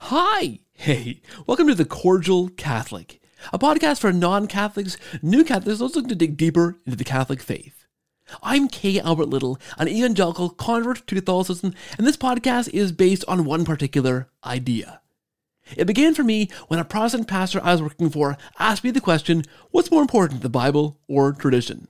[0.00, 0.60] Hi!
[0.72, 3.20] Hey, welcome to The Cordial Catholic,
[3.52, 7.40] a podcast for non Catholics, new Catholics, those looking to dig deeper into the Catholic
[7.40, 7.84] faith.
[8.42, 9.00] I'm K.
[9.00, 14.28] Albert Little, an evangelical convert to Catholicism, and this podcast is based on one particular
[14.44, 15.00] idea.
[15.76, 19.00] It began for me when a Protestant pastor I was working for asked me the
[19.00, 21.88] question what's more important, the Bible or tradition?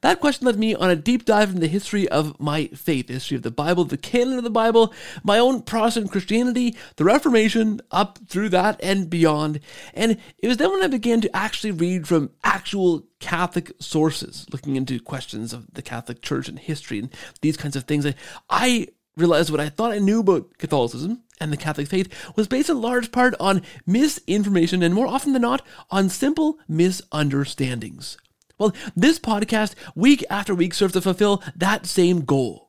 [0.00, 3.14] That question led me on a deep dive into the history of my faith, the
[3.14, 4.92] history of the Bible, the canon of the Bible,
[5.22, 9.60] my own Protestant Christianity, the Reformation, up through that and beyond.
[9.94, 14.76] And it was then when I began to actually read from actual Catholic sources, looking
[14.76, 17.10] into questions of the Catholic Church and history and
[17.40, 18.06] these kinds of things.
[18.50, 22.68] I realized what I thought I knew about Catholicism and the Catholic faith was based
[22.68, 28.18] in large part on misinformation and more often than not on simple misunderstandings.
[28.58, 32.66] Well, this podcast, week after week, serves to fulfill that same goal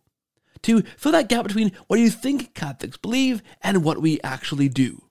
[0.64, 5.04] to fill that gap between what you think Catholics believe and what we actually do.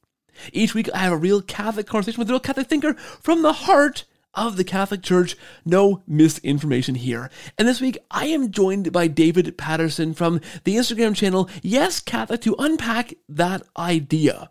[0.52, 3.52] Each week, I have a real Catholic conversation with a real Catholic thinker from the
[3.52, 4.04] heart
[4.34, 5.34] of the Catholic Church.
[5.64, 7.30] No misinformation here.
[7.56, 12.42] And this week, I am joined by David Patterson from the Instagram channel Yes Catholic
[12.42, 14.50] to unpack that idea.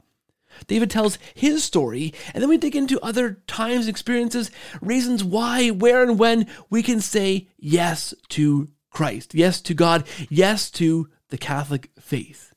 [0.67, 6.03] David tells his story, and then we dig into other times, experiences, reasons why, where,
[6.03, 11.92] and when we can say yes to Christ, yes to God, yes to the Catholic
[12.00, 12.53] faith.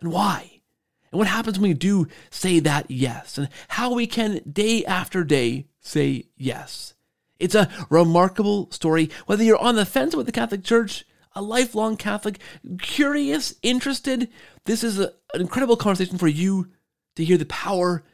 [0.00, 0.62] And why?
[1.12, 5.24] And what happens when we do say that yes, and how we can day after
[5.24, 6.94] day say yes.
[7.38, 11.96] It's a remarkable story, whether you're on the fence with the Catholic Church, a lifelong
[11.96, 12.38] Catholic,
[12.80, 14.28] curious, interested.
[14.64, 16.68] This is a, an incredible conversation for you
[17.16, 18.04] to hear the power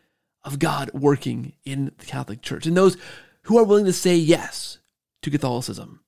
[0.45, 2.97] of God working in the Catholic Church and those
[3.43, 4.79] who are willing to say yes
[5.23, 6.01] to Catholicism.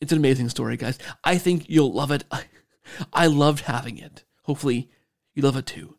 [0.00, 0.98] It's an amazing story, guys.
[1.22, 2.24] I think you'll love it.
[3.12, 4.24] I loved having it.
[4.44, 4.90] Hopefully,
[5.34, 5.96] you love it too.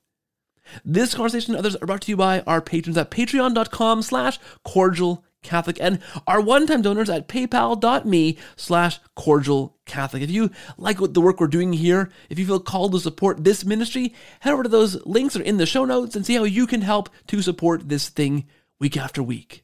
[0.84, 5.24] This conversation and others are brought to you by our patrons at patreon.com slash cordial
[5.44, 10.24] Catholic and our one-time donors at paypal.me slash cordial Catholic.
[10.24, 13.44] If you like what the work we're doing here, if you feel called to support
[13.44, 16.36] this ministry, head over to those links that are in the show notes and see
[16.36, 18.48] how you can help to support this thing
[18.80, 19.64] week after week.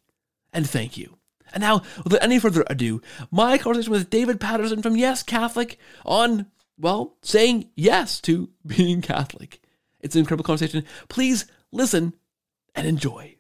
[0.54, 1.18] And thank you.
[1.54, 3.02] And now, without any further ado,
[3.32, 9.62] my conversation with David Patterson from Yes Catholic on, well, saying yes to being Catholic.
[10.02, 10.84] It's an incredible conversation.
[11.08, 12.14] Please listen
[12.76, 13.37] and enjoy.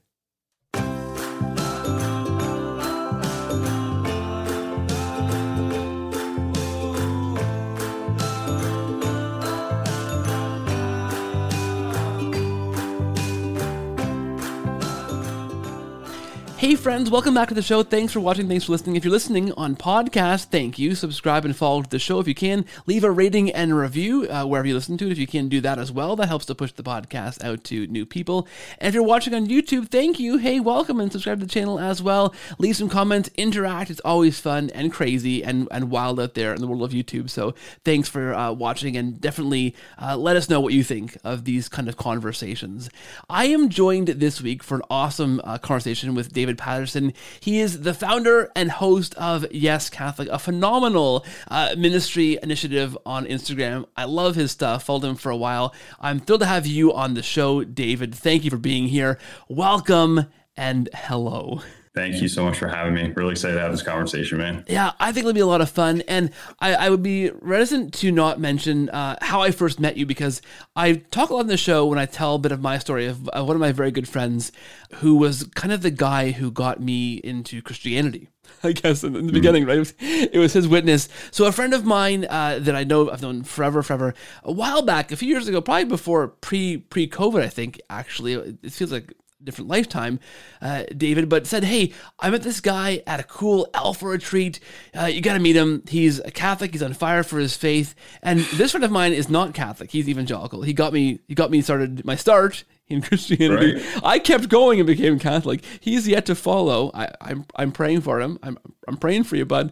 [16.68, 17.82] Hey friends, welcome back to the show.
[17.82, 18.50] Thanks for watching.
[18.50, 18.98] Thanks for listening.
[18.98, 20.96] If you're listening on podcast, thank you.
[20.96, 22.66] Subscribe and follow the show if you can.
[22.86, 25.14] Leave a rating and review uh, wherever you listen to it.
[25.14, 27.88] If you can do that as well, that helps to push the podcast out to
[27.88, 28.50] new people.
[28.80, 30.40] And if you're watching on YouTube, thank you.
[30.40, 32.36] Hey, welcome and subscribe to the channel as well.
[32.58, 33.90] Leave some comments, interact.
[33.90, 37.30] It's always fun and crazy and, and wild out there in the world of YouTube.
[37.30, 37.56] So
[37.86, 41.70] thanks for uh, watching and definitely uh, let us know what you think of these
[41.70, 42.90] kind of conversations.
[43.30, 46.57] I am joined this week for an awesome uh, conversation with David.
[46.58, 47.14] David Patterson.
[47.40, 53.26] He is the founder and host of Yes Catholic, a phenomenal uh, ministry initiative on
[53.26, 53.86] Instagram.
[53.96, 54.84] I love his stuff.
[54.84, 55.74] Followed him for a while.
[56.00, 58.14] I'm thrilled to have you on the show, David.
[58.14, 59.18] Thank you for being here.
[59.48, 61.62] Welcome and hello.
[61.98, 63.12] Thank you so much for having me.
[63.16, 64.64] Really excited to have this conversation, man.
[64.68, 66.04] Yeah, I think it'll be a lot of fun.
[66.08, 70.06] And I, I would be reticent to not mention uh, how I first met you
[70.06, 70.42] because
[70.76, 73.08] I talk a lot on the show when I tell a bit of my story
[73.08, 74.52] of, of one of my very good friends
[74.96, 78.30] who was kind of the guy who got me into Christianity.
[78.64, 79.78] I guess in, the mm beginning, right?
[79.78, 81.10] It was, it was, his witness.
[81.32, 84.84] So a friend of mine uh, that I know I've known forever, forever, a while
[84.84, 87.82] back, a few years ago, probably before pre pre COVID, I think.
[87.90, 89.14] Actually, it feels like
[89.48, 90.20] different lifetime,
[90.62, 94.60] uh, David, but said, Hey, I met this guy at a cool Alpha retreat.
[94.98, 95.82] Uh, you got to meet him.
[95.88, 96.74] He's a Catholic.
[96.74, 97.96] He's on fire for his faith.
[98.22, 99.90] And this friend of mine is not Catholic.
[99.92, 100.62] He's evangelical.
[100.62, 103.76] He got me, he got me started my start in Christianity.
[103.76, 104.04] Right.
[104.04, 105.64] I kept going and became Catholic.
[105.80, 106.92] He's yet to follow.
[106.94, 108.38] I, I'm, I'm praying for him.
[108.44, 108.58] I'm,
[108.88, 109.72] I'm praying for you, bud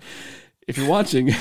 [0.68, 1.32] if you're watching.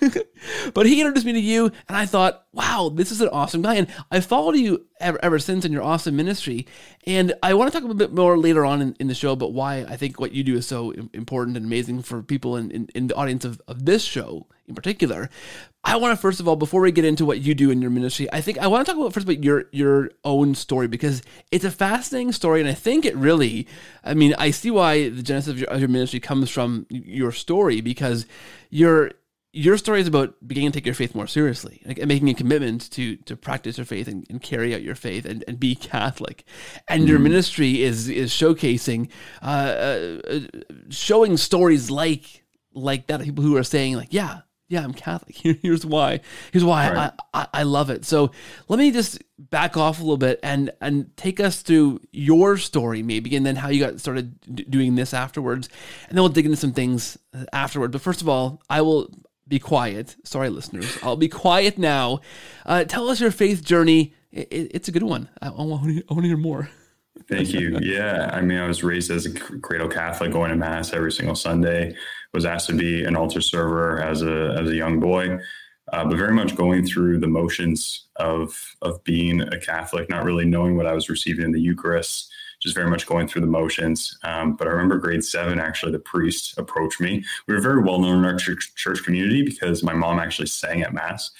[0.74, 3.74] but he introduced me to you, and I thought, wow, this is an awesome guy.
[3.74, 6.66] And I followed you ever, ever since in your awesome ministry.
[7.06, 9.52] And I want to talk a bit more later on in, in the show about
[9.52, 12.88] why I think what you do is so important and amazing for people in, in,
[12.94, 15.28] in the audience of, of this show in particular.
[15.84, 17.90] I want to first of all, before we get into what you do in your
[17.90, 21.22] ministry, I think I want to talk about first about your your own story because
[21.50, 23.66] it's a fascinating story, and I think it really,
[24.04, 27.32] I mean, I see why the genesis of your, of your ministry comes from your
[27.32, 28.26] story because
[28.70, 29.12] you're
[29.52, 32.34] your story is about beginning to take your faith more seriously like, and making a
[32.34, 35.74] commitment to to practice your faith and, and carry out your faith and, and be
[35.74, 36.44] Catholic.
[36.88, 37.08] And mm.
[37.08, 39.10] your ministry is is showcasing,
[39.42, 40.40] uh, uh,
[40.90, 43.20] showing stories like like that.
[43.20, 44.42] People who are saying like, yeah,
[44.72, 45.36] yeah, I'm Catholic.
[45.62, 46.20] Here's why.
[46.50, 47.12] Here's why right.
[47.34, 48.06] I, I, I love it.
[48.06, 48.30] So
[48.68, 53.02] let me just back off a little bit and and take us through your story
[53.02, 55.68] maybe, and then how you got started doing this afterwards,
[56.08, 57.92] and then we'll dig into some things uh, afterward.
[57.92, 59.10] But first of all, I will
[59.46, 60.16] be quiet.
[60.24, 60.96] Sorry, listeners.
[61.02, 62.20] I'll be quiet now.
[62.64, 64.14] Uh, tell us your faith journey.
[64.30, 65.28] It, it, it's a good one.
[65.42, 66.70] I, I want to hear more.
[67.28, 67.78] Thank you.
[67.82, 71.34] Yeah, I mean, I was raised as a cradle Catholic, going to mass every single
[71.34, 71.94] Sunday.
[72.32, 75.38] Was asked to be an altar server as a as a young boy,
[75.92, 80.46] uh, but very much going through the motions of of being a Catholic, not really
[80.46, 82.32] knowing what I was receiving in the Eucharist
[82.62, 84.16] just very much going through the motions.
[84.22, 87.24] Um, but I remember grade seven, actually, the priest approached me.
[87.48, 90.82] We were very well known in our church, church community because my mom actually sang
[90.82, 91.30] at Mass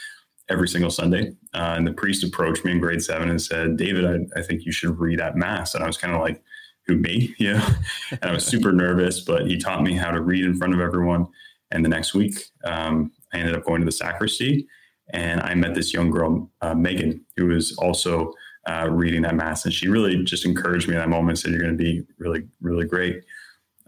[0.52, 1.32] every single Sunday.
[1.54, 4.64] Uh, and the priest approached me in grade seven and said, David, I, I think
[4.64, 5.75] you should read at Mass.
[5.75, 6.43] And I was kind of like,
[6.87, 7.34] who, me?
[7.38, 7.66] Yeah.
[8.10, 10.81] and I was super nervous, but he taught me how to read in front of
[10.81, 11.26] everyone.
[11.70, 12.34] And the next week,
[12.64, 14.66] um, I ended up going to the sacristy
[15.12, 18.32] and I met this young girl, uh, Megan, who was also
[18.66, 21.31] uh, reading that mass, and she really just encouraged me in that moment.
[21.31, 23.25] And said, "You're going to be really, really great."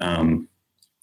[0.00, 0.48] Um,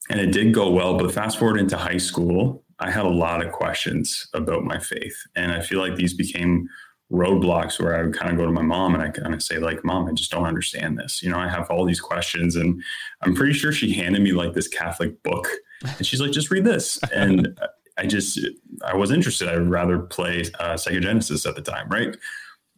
[0.10, 0.98] and it did go well.
[0.98, 5.16] But fast forward into high school, I had a lot of questions about my faith,
[5.36, 6.68] and I feel like these became
[7.12, 9.60] roadblocks where I would kind of go to my mom and I kind of say
[9.60, 12.82] like, "Mom, I just don't understand this." You know, I have all these questions, and
[13.22, 15.48] I'm pretty sure she handed me like this Catholic book,
[15.84, 17.60] and she's like, "Just read this." And
[17.98, 18.40] I just
[18.84, 19.48] I was interested.
[19.48, 22.16] I'd rather play uh, Sega Genesis at the time, right?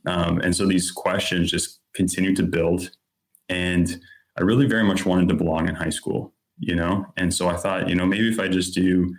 [0.05, 2.91] Um, and so these questions just continued to build.
[3.50, 4.00] And
[4.38, 7.05] I really very much wanted to belong in high school, you know?
[7.17, 9.15] And so I thought, you know, maybe if I just do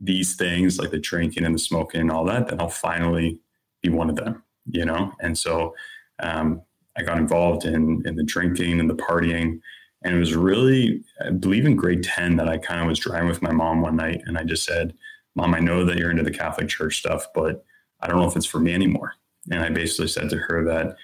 [0.00, 3.40] these things like the drinking and the smoking and all that, then I'll finally
[3.82, 5.12] be one of them, you know?
[5.20, 5.74] And so
[6.20, 6.62] um,
[6.96, 9.60] I got involved in, in the drinking and the partying.
[10.02, 13.28] And it was really, I believe in grade 10 that I kind of was driving
[13.28, 14.94] with my mom one night and I just said,
[15.34, 17.64] Mom, I know that you're into the Catholic Church stuff, but
[18.00, 19.14] I don't know if it's for me anymore.
[19.50, 20.96] And I basically said to her that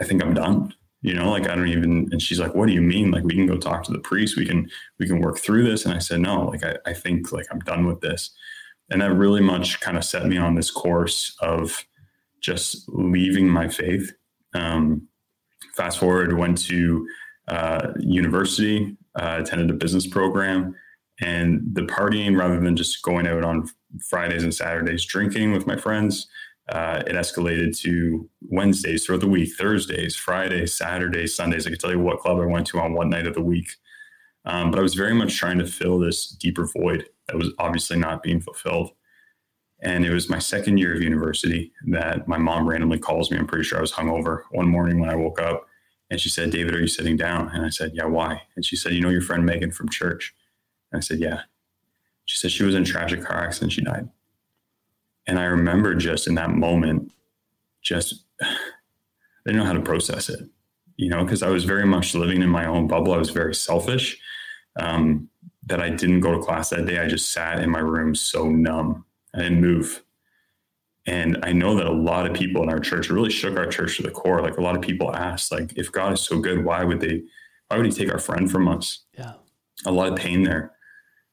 [0.00, 0.74] I think I'm done.
[1.02, 3.10] You know, like I don't even and she's like, What do you mean?
[3.10, 4.68] Like we can go talk to the priest, we can
[4.98, 5.84] we can work through this.
[5.84, 8.30] And I said, No, like I, I think like I'm done with this.
[8.90, 11.84] And that really much kind of set me on this course of
[12.40, 14.12] just leaving my faith.
[14.54, 15.06] Um,
[15.74, 17.06] fast forward, went to
[17.48, 20.74] uh, university, uh, attended a business program,
[21.20, 23.68] and the partying rather than just going out on
[24.08, 26.28] Fridays and Saturdays drinking with my friends
[26.70, 31.66] uh, it escalated to Wednesdays throughout the week, Thursdays, Fridays, Saturdays, Sundays.
[31.66, 33.72] I could tell you what club I went to on what night of the week.
[34.44, 37.98] Um, but I was very much trying to fill this deeper void that was obviously
[37.98, 38.92] not being fulfilled.
[39.82, 43.38] And it was my second year of university that my mom randomly calls me.
[43.38, 45.66] I'm pretty sure I was hungover one morning when I woke up.
[46.10, 47.48] And she said, David, are you sitting down?
[47.52, 48.42] And I said, Yeah, why?
[48.56, 50.34] And she said, You know your friend Megan from church?
[50.92, 51.42] And I said, Yeah.
[52.26, 53.72] She said she was in a tragic car accident.
[53.72, 54.08] She died.
[55.26, 57.12] And I remember just in that moment,
[57.82, 58.56] just I
[59.46, 60.40] didn't know how to process it,
[60.96, 63.12] you know, because I was very much living in my own bubble.
[63.12, 64.18] I was very selfish.
[64.78, 65.28] Um,
[65.70, 66.98] that I didn't go to class that day.
[66.98, 69.04] I just sat in my room so numb.
[69.34, 70.02] I didn't move.
[71.06, 73.96] And I know that a lot of people in our church really shook our church
[73.96, 74.42] to the core.
[74.42, 77.22] Like a lot of people asked, like, if God is so good, why would they,
[77.68, 79.04] why would he take our friend from us?
[79.16, 79.34] Yeah.
[79.86, 80.72] A lot of pain there.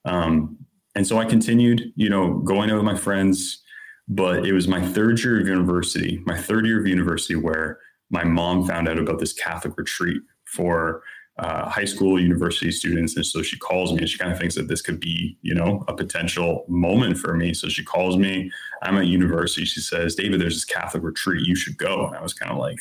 [0.05, 0.57] Um,
[0.95, 3.63] and so I continued, you know, going out with my friends,
[4.07, 8.23] but it was my third year of university, my third year of university, where my
[8.23, 11.03] mom found out about this Catholic retreat for
[11.39, 13.15] uh, high school, university students.
[13.15, 15.53] And so she calls me and she kind of thinks that this could be, you
[15.53, 17.53] know, a potential moment for me.
[17.53, 18.49] So she calls me.
[18.81, 19.65] I'm at university.
[19.65, 21.45] She says, David, there's this Catholic retreat.
[21.45, 22.07] You should go.
[22.07, 22.79] And I was kind of like,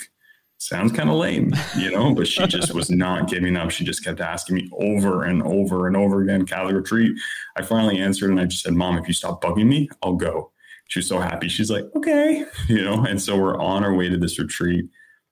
[0.59, 3.71] sounds kind of lame, you know, but she just was not giving up.
[3.71, 7.15] She just kept asking me over and over and over again, Catholic retreat.
[7.57, 10.53] I finally answered and I just said, Mom, if you stop bugging me, I'll go
[10.89, 11.49] she was so happy.
[11.49, 13.05] She's like, okay, you know.
[13.05, 14.85] And so we're on our way to this retreat,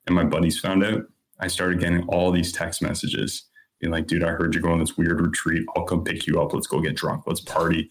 [0.06, 1.02] and my buddies found out.
[1.40, 3.48] I started getting all these text messages
[3.80, 5.66] being like, dude, I heard you go on this weird retreat.
[5.76, 6.54] I'll come pick you up.
[6.54, 7.24] Let's go get drunk.
[7.26, 7.88] Let's party.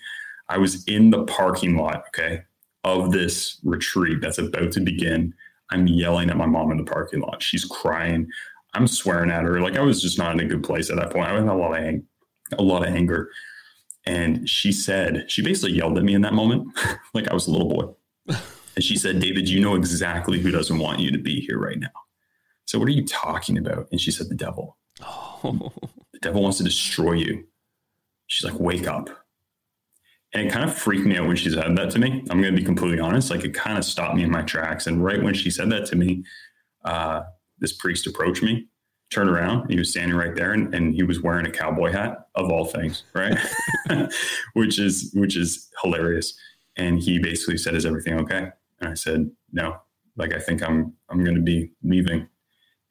[0.49, 2.43] I was in the parking lot, okay,
[2.83, 5.33] of this retreat that's about to begin.
[5.71, 7.43] I'm yelling at my mom in the parking lot.
[7.43, 8.27] She's crying.
[8.73, 9.61] I'm swearing at her.
[9.61, 11.27] Like I was just not in a good place at that point.
[11.27, 12.07] I was in a lot of ang-
[12.57, 13.29] a lot of anger.
[14.05, 16.67] And she said, she basically yelled at me in that moment,
[17.13, 18.35] like I was a little boy.
[18.75, 21.77] And she said, David, you know exactly who doesn't want you to be here right
[21.77, 21.91] now.
[22.65, 23.87] So, what are you talking about?
[23.91, 24.77] And she said, the devil.
[24.99, 25.71] Oh.
[26.11, 27.43] The devil wants to destroy you.
[28.25, 29.09] She's like, wake up.
[30.33, 32.23] And it kind of freaked me out when she said that to me.
[32.31, 33.29] I'm going to be completely honest.
[33.29, 34.87] Like it kind of stopped me in my tracks.
[34.87, 36.23] And right when she said that to me,
[36.83, 37.21] uh,
[37.59, 38.67] this priest approached me,
[39.09, 42.27] turned around, he was standing right there, and, and he was wearing a cowboy hat
[42.35, 43.37] of all things, right?
[44.53, 46.33] which is which is hilarious.
[46.77, 49.77] And he basically said, "Is everything okay?" And I said, "No.
[50.15, 52.27] Like I think I'm I'm going to be leaving."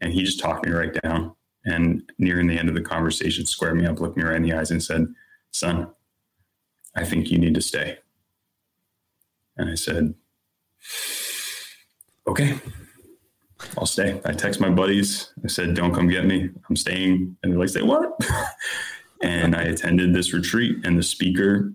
[0.01, 1.35] And he just talked me right down.
[1.65, 4.53] And nearing the end of the conversation, squared me up, looked me right in the
[4.53, 5.07] eyes, and said,
[5.51, 5.89] "Son,
[6.97, 7.99] I think you need to stay."
[9.57, 10.15] And I said,
[12.27, 12.59] "Okay."
[13.79, 14.21] I'll stay.
[14.25, 15.33] I text my buddies.
[15.45, 16.51] I said, don't come get me.
[16.69, 17.37] I'm staying.
[17.43, 18.11] And they're like, say what?
[19.23, 21.73] and I attended this retreat and the speaker,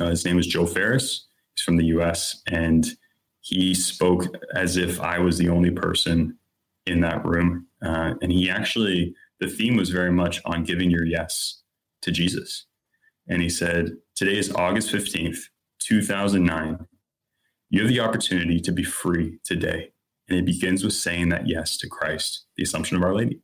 [0.00, 1.26] uh, his name is Joe Ferris.
[1.54, 2.86] He's from the US and
[3.40, 6.38] he spoke as if I was the only person
[6.86, 7.66] in that room.
[7.84, 11.62] Uh, and he actually, the theme was very much on giving your yes
[12.02, 12.66] to Jesus.
[13.28, 15.38] And he said, today is August 15th,
[15.80, 16.86] 2009.
[17.70, 19.92] You have the opportunity to be free today
[20.32, 23.40] and it begins with saying that yes to Christ, the Assumption of Our Lady.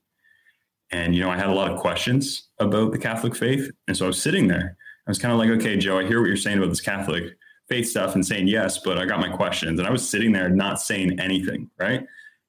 [0.90, 3.70] And, you know, I had a lot of questions about the Catholic faith.
[3.86, 4.76] And so I was sitting there.
[5.06, 7.36] I was kind of like, okay, Joe, I hear what you're saying about this Catholic
[7.68, 9.78] faith stuff and saying yes, but I got my questions.
[9.78, 12.00] And I was sitting there not saying anything, right?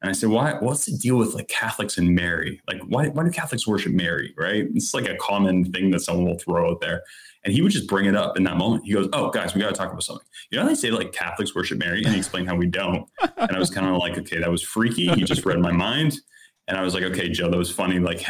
[0.01, 2.62] And I said, why, what's the deal with like Catholics and Mary?
[2.69, 4.67] Like, why, why do Catholics worship Mary, right?
[4.74, 7.01] It's like a common thing that someone will throw out there.
[7.46, 8.86] And he would just bring it up in that moment.
[8.86, 10.25] He goes, Oh, guys, we got to talk about something.
[10.51, 13.08] You know, they say like Catholics worship Mary, and he explained how we don't.
[13.38, 15.08] And I was kind of like, Okay, that was freaky.
[15.08, 16.17] He just read my mind.
[16.67, 18.00] And I was like, Okay, Joe, that was funny.
[18.00, 18.25] Like,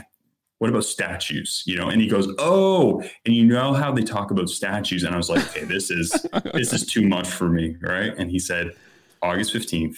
[0.60, 1.63] what about statues?
[1.66, 5.04] You know, and he goes, Oh, and you know how they talk about statues.
[5.04, 6.12] And I was like, Okay, this is
[6.54, 7.75] this is too much for me.
[7.82, 8.13] Right.
[8.18, 8.74] And he said,
[9.22, 9.98] August 15th,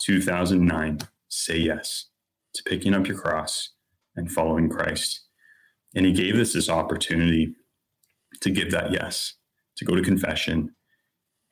[0.00, 0.98] 2009,
[1.28, 2.06] say yes
[2.54, 3.70] to picking up your cross
[4.16, 5.20] and following Christ.
[5.94, 7.54] And he gave us this opportunity
[8.40, 9.34] to give that yes,
[9.76, 10.74] to go to confession.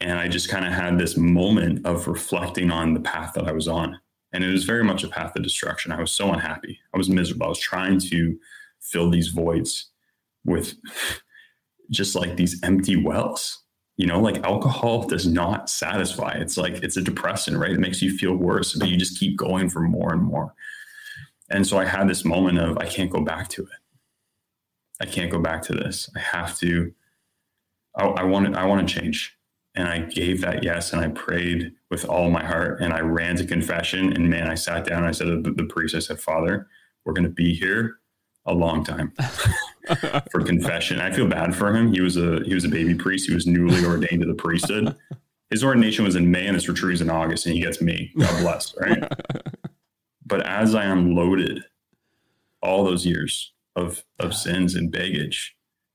[0.00, 3.52] And I just kind of had this moment of reflecting on the path that I
[3.52, 3.98] was on.
[4.32, 5.92] And it was very much a path of destruction.
[5.92, 6.78] I was so unhappy.
[6.94, 7.46] I was miserable.
[7.46, 8.38] I was trying to
[8.80, 9.90] fill these voids
[10.44, 10.74] with
[11.90, 13.62] just like these empty wells.
[13.96, 16.32] You know, like alcohol does not satisfy.
[16.32, 17.70] It's like it's a depressant, right?
[17.70, 20.52] It makes you feel worse, but you just keep going for more and more.
[21.48, 23.68] And so I had this moment of I can't go back to it.
[25.00, 26.10] I can't go back to this.
[26.16, 26.92] I have to.
[27.96, 29.32] I, I want I want to change.
[29.74, 33.36] And I gave that yes, and I prayed with all my heart, and I ran
[33.36, 34.10] to confession.
[34.14, 34.98] And man, I sat down.
[34.98, 36.66] And I said to the, the priest, I said, Father,
[37.04, 37.98] we're going to be here
[38.46, 39.12] a long time
[40.30, 41.00] for confession.
[41.00, 41.92] I feel bad for him.
[41.92, 43.28] He was a he was a baby priest.
[43.28, 44.96] He was newly ordained to the priesthood.
[45.50, 48.12] His ordination was in May, and his retreat is in August, and he gets me.
[48.18, 49.04] God bless, right?
[50.26, 51.64] but as I unloaded
[52.62, 55.54] all those years of of sins and baggage,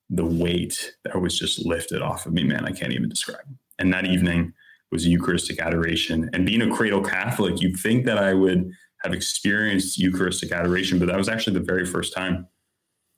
[0.10, 3.46] the weight that was just lifted off of me, man, I can't even describe.
[3.80, 4.54] And that evening
[4.92, 6.30] was Eucharistic adoration.
[6.34, 8.72] And being a cradle Catholic, you'd think that I would
[9.04, 12.48] have experienced Eucharistic adoration, but that was actually the very first time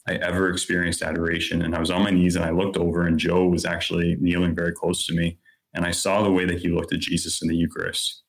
[0.07, 1.61] I ever experienced adoration.
[1.61, 4.55] And I was on my knees and I looked over, and Joe was actually kneeling
[4.55, 5.39] very close to me.
[5.73, 8.21] And I saw the way that he looked at Jesus in the Eucharist.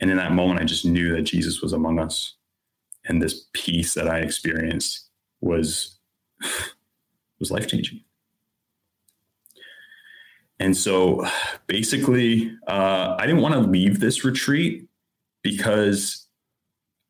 [0.00, 2.36] And in that moment, I just knew that Jesus was among us.
[3.06, 5.09] And this peace that I experienced
[5.40, 5.98] was
[7.38, 8.00] was life changing.
[10.58, 11.26] And so
[11.66, 14.86] basically, uh, I didn't want to leave this retreat
[15.42, 16.26] because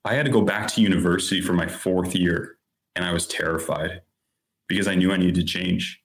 [0.05, 2.57] I had to go back to university for my fourth year.
[2.95, 4.03] And I was terrified
[4.69, 6.01] because I knew I needed to change.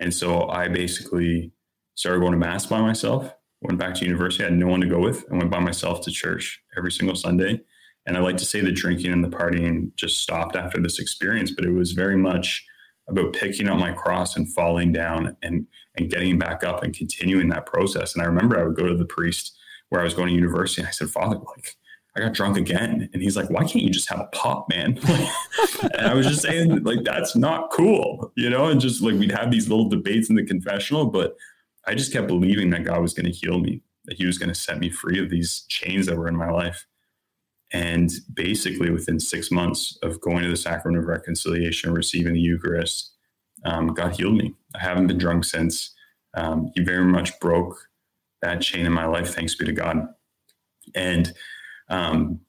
[0.00, 1.52] And so I basically
[1.94, 4.44] started going to Mass by myself, went back to university.
[4.44, 5.24] I had no one to go with.
[5.32, 7.60] I went by myself to church every single Sunday.
[8.08, 11.50] And I like to say the drinking and the partying just stopped after this experience,
[11.50, 12.66] but it was very much
[13.06, 17.48] about picking up my cross and falling down and and getting back up and continuing
[17.50, 18.14] that process.
[18.14, 19.56] And I remember I would go to the priest
[19.90, 21.76] where I was going to university and I said, Father, like
[22.16, 23.10] I got drunk again.
[23.12, 24.98] And he's like, why can't you just have a pop, man?
[25.94, 28.66] and I was just saying, like, that's not cool, you know?
[28.66, 31.36] And just like we'd have these little debates in the confessional, but
[31.86, 34.48] I just kept believing that God was going to heal me, that he was going
[34.48, 36.86] to set me free of these chains that were in my life.
[37.72, 43.12] And basically, within six months of going to the sacrament of reconciliation, receiving the Eucharist,
[43.64, 44.54] um, God healed me.
[44.74, 45.94] I haven't been drunk since.
[46.34, 47.76] Um, he very much broke
[48.42, 50.08] that chain in my life, thanks be to God.
[50.94, 51.32] And
[51.88, 52.40] um,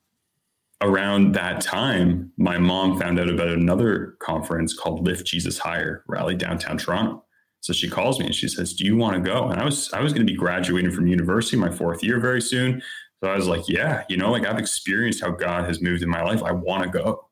[0.81, 6.35] around that time, my mom found out about another conference called Lift Jesus Higher, rally
[6.35, 7.25] downtown Toronto.
[7.61, 9.91] So she calls me and she says, "Do you want to go?" And I was
[9.91, 12.81] I was going to be graduating from university, my fourth year very soon.
[13.21, 16.09] So I was like, yeah, you know, like I've experienced how God has moved in
[16.09, 16.41] my life.
[16.41, 17.29] I want to go.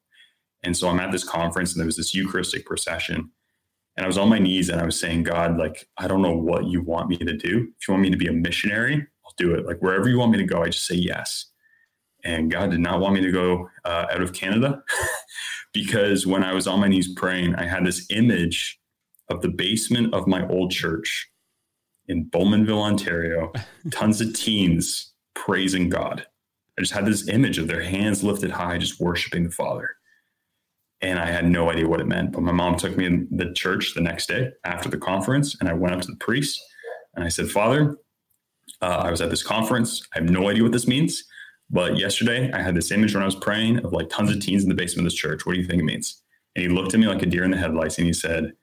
[0.63, 3.31] And so I'm at this conference and there was this Eucharistic procession.
[3.95, 6.35] And I was on my knees and I was saying, God, like, I don't know
[6.35, 7.69] what you want me to do.
[7.79, 9.65] If you want me to be a missionary, I'll do it.
[9.65, 11.45] Like, wherever you want me to go, I just say yes.
[12.23, 14.83] And God did not want me to go uh, out of Canada
[15.73, 18.77] because when I was on my knees praying, I had this image
[19.29, 21.29] of the basement of my old church
[22.07, 23.53] in Bowmanville, Ontario,
[23.91, 25.13] tons of teens
[25.45, 26.25] praising God.
[26.77, 29.95] I just had this image of their hands lifted high, just worshiping the Father.
[31.01, 32.31] And I had no idea what it meant.
[32.31, 35.69] But my mom took me in the church the next day after the conference, and
[35.69, 36.61] I went up to the priest
[37.15, 37.97] and I said, Father,
[38.81, 40.07] uh, I was at this conference.
[40.13, 41.23] I have no idea what this means.
[41.69, 44.63] But yesterday, I had this image when I was praying of like tons of teens
[44.63, 45.45] in the basement of this church.
[45.45, 46.21] What do you think it means?
[46.55, 48.53] And he looked at me like a deer in the headlights and he said,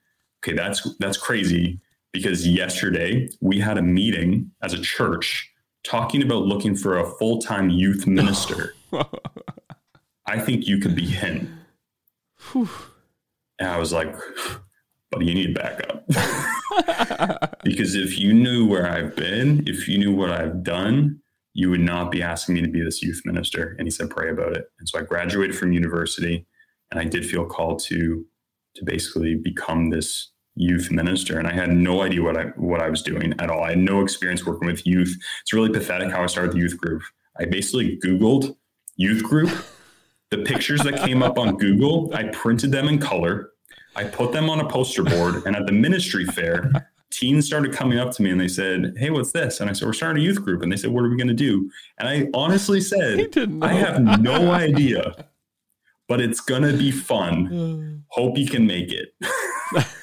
[0.43, 1.79] Okay, that's that's crazy
[2.11, 5.51] because yesterday we had a meeting as a church
[5.85, 8.75] talking about looking for a full-time youth minister.
[10.27, 11.59] I think you could be him.
[12.53, 12.69] and
[13.59, 14.13] I was like,
[15.11, 16.05] but you need backup.
[17.63, 21.19] because if you knew where I've been, if you knew what I've done,
[21.53, 23.75] you would not be asking me to be this youth minister.
[23.77, 24.65] And he said, pray about it.
[24.79, 26.45] And so I graduated from university
[26.91, 28.25] and I did feel called to
[28.75, 32.89] to basically become this youth minister and I had no idea what I what I
[32.89, 33.63] was doing at all.
[33.63, 35.17] I had no experience working with youth.
[35.41, 37.03] It's really pathetic how I started the youth group.
[37.39, 38.55] I basically Googled
[38.95, 39.49] youth group.
[40.31, 43.51] The pictures that came up on Google, I printed them in color.
[43.95, 45.45] I put them on a poster board.
[45.45, 46.71] And at the ministry fair,
[47.11, 49.59] teens started coming up to me and they said, Hey, what's this?
[49.59, 50.61] And I said, We're starting a youth group.
[50.61, 51.69] And they said, What are we going to do?
[51.99, 55.25] And I honestly said, I have no idea,
[56.07, 58.03] but it's going to be fun.
[58.09, 59.13] Hope you can make it.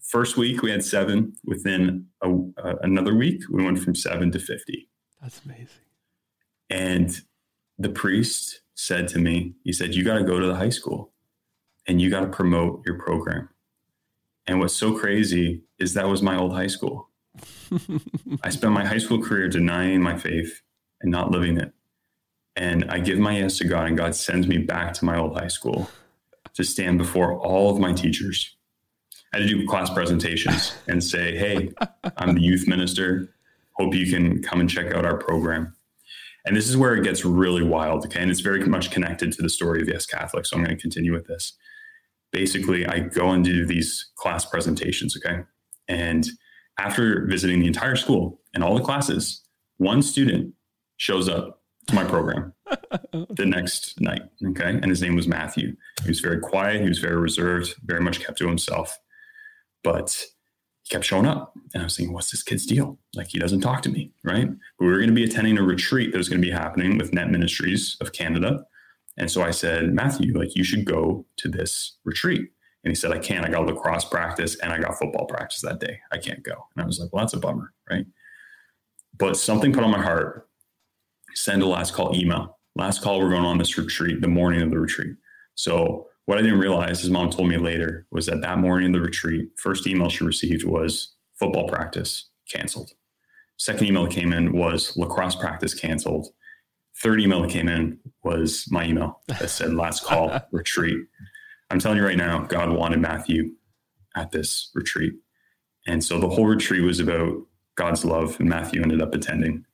[0.00, 1.34] First week we had seven.
[1.44, 4.88] Within a, uh, another week, we went from seven to 50.
[5.20, 5.68] That's amazing.
[6.70, 7.20] And
[7.78, 11.12] the priest said to me, he said, You got to go to the high school
[11.86, 13.48] and you got to promote your program.
[14.46, 17.10] And what's so crazy is that was my old high school.
[18.42, 20.62] I spent my high school career denying my faith
[21.00, 21.72] and not living it.
[22.54, 25.38] And I give my yes to God, and God sends me back to my old
[25.38, 25.90] high school
[26.54, 28.55] to stand before all of my teachers
[29.36, 31.70] I had to do class presentations and say, hey,
[32.16, 33.34] I'm the youth minister.
[33.74, 35.76] Hope you can come and check out our program.
[36.46, 38.06] And this is where it gets really wild.
[38.06, 38.22] Okay.
[38.22, 40.46] And it's very much connected to the story of Yes Catholic.
[40.46, 41.52] So I'm going to continue with this.
[42.32, 45.18] Basically, I go and do these class presentations.
[45.18, 45.42] Okay.
[45.86, 46.26] And
[46.78, 49.42] after visiting the entire school and all the classes,
[49.76, 50.54] one student
[50.96, 52.54] shows up to my program
[53.12, 54.22] the next night.
[54.48, 54.70] Okay.
[54.70, 55.76] And his name was Matthew.
[56.04, 56.80] He was very quiet.
[56.80, 58.98] He was very reserved, very much kept to himself.
[59.86, 60.26] But
[60.82, 61.54] he kept showing up.
[61.72, 62.98] And I was thinking, what's this kid's deal?
[63.14, 64.48] Like, he doesn't talk to me, right?
[64.80, 67.12] We were going to be attending a retreat that was going to be happening with
[67.12, 68.64] Net Ministries of Canada.
[69.16, 72.50] And so I said, Matthew, like, you should go to this retreat.
[72.82, 73.46] And he said, I can't.
[73.46, 76.00] I got lacrosse practice and I got football practice that day.
[76.10, 76.66] I can't go.
[76.74, 78.06] And I was like, well, that's a bummer, right?
[79.16, 80.48] But something put on my heart
[81.34, 82.58] send a last call email.
[82.74, 85.14] Last call, we're going on this retreat, the morning of the retreat.
[85.54, 88.92] So what I didn't realize, his mom told me later, was that that morning in
[88.92, 92.90] the retreat, first email she received was football practice canceled.
[93.58, 96.28] Second email that came in was lacrosse practice canceled.
[97.00, 100.98] Third email that came in was my email that said last call retreat.
[101.70, 103.52] I'm telling you right now, God wanted Matthew
[104.16, 105.12] at this retreat.
[105.86, 107.36] And so the whole retreat was about
[107.76, 109.64] God's love, and Matthew ended up attending,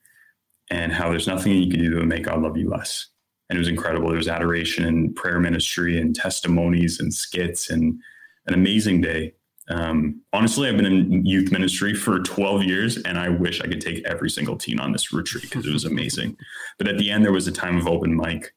[0.71, 3.09] and how there's nothing you can do to make God love you less
[3.53, 4.09] and it was incredible.
[4.09, 8.01] There was adoration and prayer ministry and testimonies and skits and
[8.47, 9.35] an amazing day.
[9.69, 13.83] Um, honestly, I've been in youth ministry for 12 years, and I wish I could
[13.83, 16.35] take every single teen on this retreat because it was amazing.
[16.79, 18.55] but at the end, there was a time of open mic,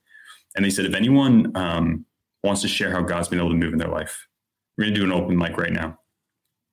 [0.56, 2.06] and they said if anyone um,
[2.42, 4.26] wants to share how God's been able to move in their life,
[4.78, 6.00] we're going to do an open mic right now.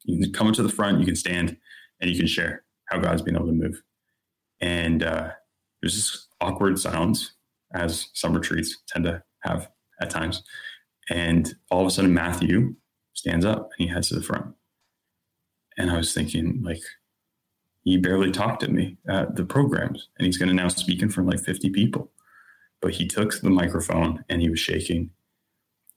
[0.04, 1.56] You can come into the front, you can stand,
[2.00, 3.82] and you can share how God's been able to move.
[4.60, 5.30] And uh,
[5.80, 7.32] there's this awkward silence
[7.74, 10.42] as some retreats tend to have at times.
[11.10, 12.74] And all of a sudden, Matthew
[13.14, 14.46] stands up and he heads to the front.
[15.76, 16.82] And I was thinking, like,
[17.84, 21.08] he barely talked to me at the programs, and he's going to now speak in
[21.08, 22.12] front of like 50 people.
[22.80, 25.10] But he took the microphone and he was shaking.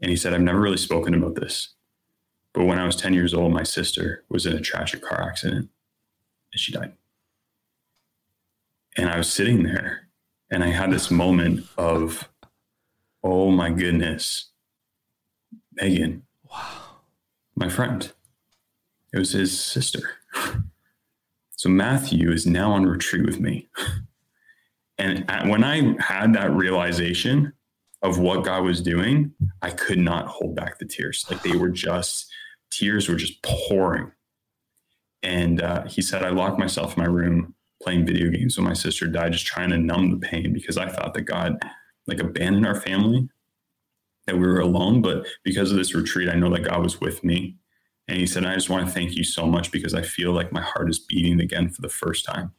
[0.01, 1.73] And he said, I've never really spoken about this.
[2.53, 5.69] But when I was 10 years old, my sister was in a tragic car accident
[6.51, 6.93] and she died.
[8.97, 10.04] And I was sitting there
[10.51, 12.29] and I had this moment of,
[13.23, 14.51] oh my goodness,
[15.73, 16.23] Megan.
[16.49, 16.81] Wow.
[17.55, 18.11] My friend.
[19.13, 20.11] It was his sister.
[21.51, 23.69] So Matthew is now on retreat with me.
[24.97, 27.53] And when I had that realization
[28.01, 31.25] of what God was doing, I could not hold back the tears.
[31.29, 32.31] Like they were just
[32.71, 34.11] tears were just pouring.
[35.23, 38.73] And uh, he said, I locked myself in my room playing video games when my
[38.73, 41.57] sister died, just trying to numb the pain because I thought that God
[42.07, 43.27] like abandoned our family,
[44.27, 45.01] that we were alone.
[45.01, 47.57] But because of this retreat, I know that God was with me.
[48.07, 50.51] And he said, I just want to thank you so much because I feel like
[50.51, 52.51] my heart is beating again for the first time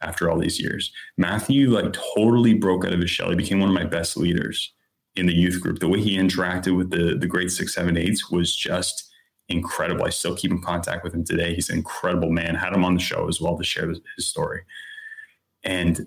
[0.00, 0.92] after all these years.
[1.16, 3.30] Matthew like totally broke out of his shell.
[3.30, 4.72] He became one of my best leaders
[5.16, 5.78] in the youth group.
[5.78, 9.08] The way he interacted with the the grade six, seven, eights was just
[9.48, 10.04] incredible.
[10.04, 11.54] I still keep in contact with him today.
[11.54, 12.54] He's an incredible man.
[12.54, 14.62] Had him on the show as well to share his story.
[15.64, 16.06] And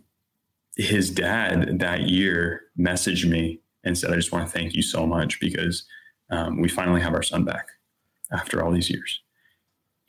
[0.77, 5.05] his dad that year messaged me and said, I just want to thank you so
[5.05, 5.83] much because
[6.29, 7.67] um, we finally have our son back
[8.31, 9.21] after all these years.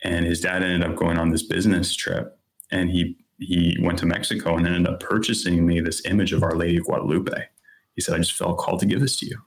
[0.03, 2.37] And his dad ended up going on this business trip
[2.71, 6.55] and he he went to Mexico and ended up purchasing me this image of Our
[6.55, 7.47] Lady of Guadalupe.
[7.95, 9.37] He said, I just felt called to give this to you.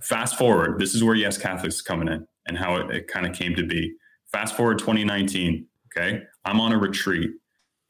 [0.00, 3.34] Fast forward, this is where Yes Catholics coming in and how it, it kind of
[3.34, 3.94] came to be.
[4.32, 6.22] Fast forward 2019, okay?
[6.44, 7.30] I'm on a retreat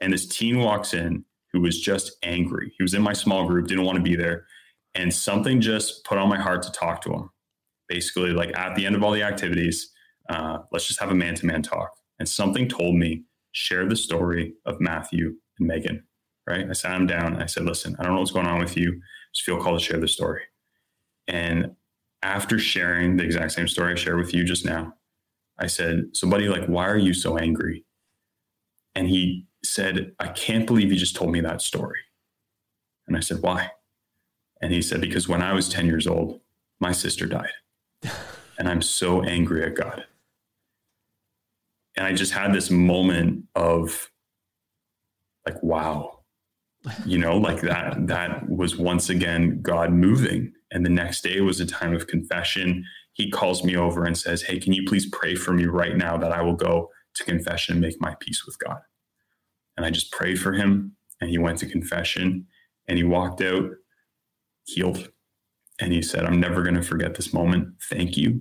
[0.01, 2.73] and this teen walks in who was just angry.
[2.77, 4.47] He was in my small group, didn't want to be there.
[4.95, 7.31] And something just put on my heart to talk to him.
[7.89, 9.93] Basically, like at the end of all the activities,
[10.29, 11.91] uh, let's just have a man to man talk.
[12.19, 16.03] And something told me, share the story of Matthew and Megan,
[16.47, 16.67] right?
[16.69, 19.01] I sat him down I said, listen, I don't know what's going on with you.
[19.35, 20.43] Just feel called to share the story.
[21.29, 21.75] And
[22.23, 24.95] after sharing the exact same story I shared with you just now,
[25.59, 27.85] I said, So, buddy, like, why are you so angry?
[28.95, 32.01] And he said, I can't believe you just told me that story.
[33.07, 33.71] And I said, Why?
[34.61, 36.41] And he said, Because when I was 10 years old,
[36.81, 37.53] my sister died.
[38.59, 40.05] and I'm so angry at God.
[41.97, 44.11] And I just had this moment of
[45.47, 46.21] like, wow,
[47.05, 50.53] you know, like that, that was once again God moving.
[50.71, 52.85] And the next day was a time of confession.
[53.13, 56.17] He calls me over and says, Hey, can you please pray for me right now
[56.17, 58.79] that I will go to confession and make my peace with God?
[59.77, 62.47] And I just prayed for him and he went to confession
[62.89, 63.71] and he walked out
[64.65, 65.11] healed.
[65.79, 67.75] And he said, I'm never going to forget this moment.
[67.91, 68.41] Thank you.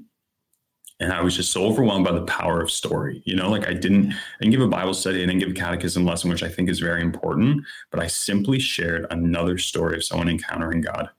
[1.02, 3.22] And I was just so overwhelmed by the power of story.
[3.26, 5.54] You know, like I didn't, I didn't give a Bible study, I didn't give a
[5.54, 10.06] catechism lesson, which I think is very important, but I simply shared another story of
[10.06, 11.10] someone encountering God.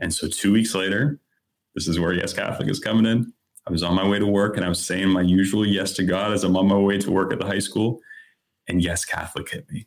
[0.00, 1.20] And so two weeks later,
[1.74, 3.32] this is where Yes Catholic is coming in.
[3.66, 6.02] I was on my way to work and I was saying my usual yes to
[6.02, 8.00] God as I'm on my way to work at the high school
[8.66, 9.86] and Yes Catholic hit me.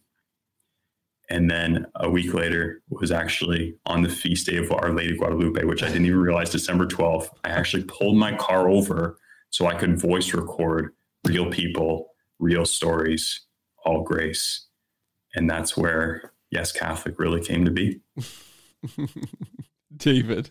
[1.29, 5.63] And then a week later was actually on the feast day of Our Lady Guadalupe,
[5.63, 7.29] which I didn't even realize December 12th.
[7.43, 9.17] I actually pulled my car over
[9.49, 10.93] so I could voice record
[11.25, 13.41] real people, real stories,
[13.85, 14.67] all grace.
[15.33, 18.01] And that's where Yes Catholic really came to be.
[20.03, 20.49] David,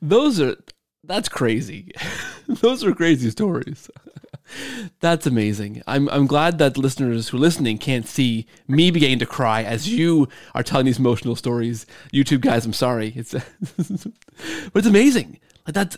[0.00, 0.56] those are,
[1.02, 1.90] that's crazy.
[2.48, 3.90] those are crazy stories.
[5.00, 5.82] That's amazing.
[5.86, 9.88] I'm I'm glad that listeners who are listening can't see me beginning to cry as
[9.88, 11.86] you are telling these emotional stories.
[12.12, 13.12] YouTube guys, I'm sorry.
[13.16, 13.32] It's
[13.76, 15.40] but it's amazing.
[15.66, 15.96] Like that's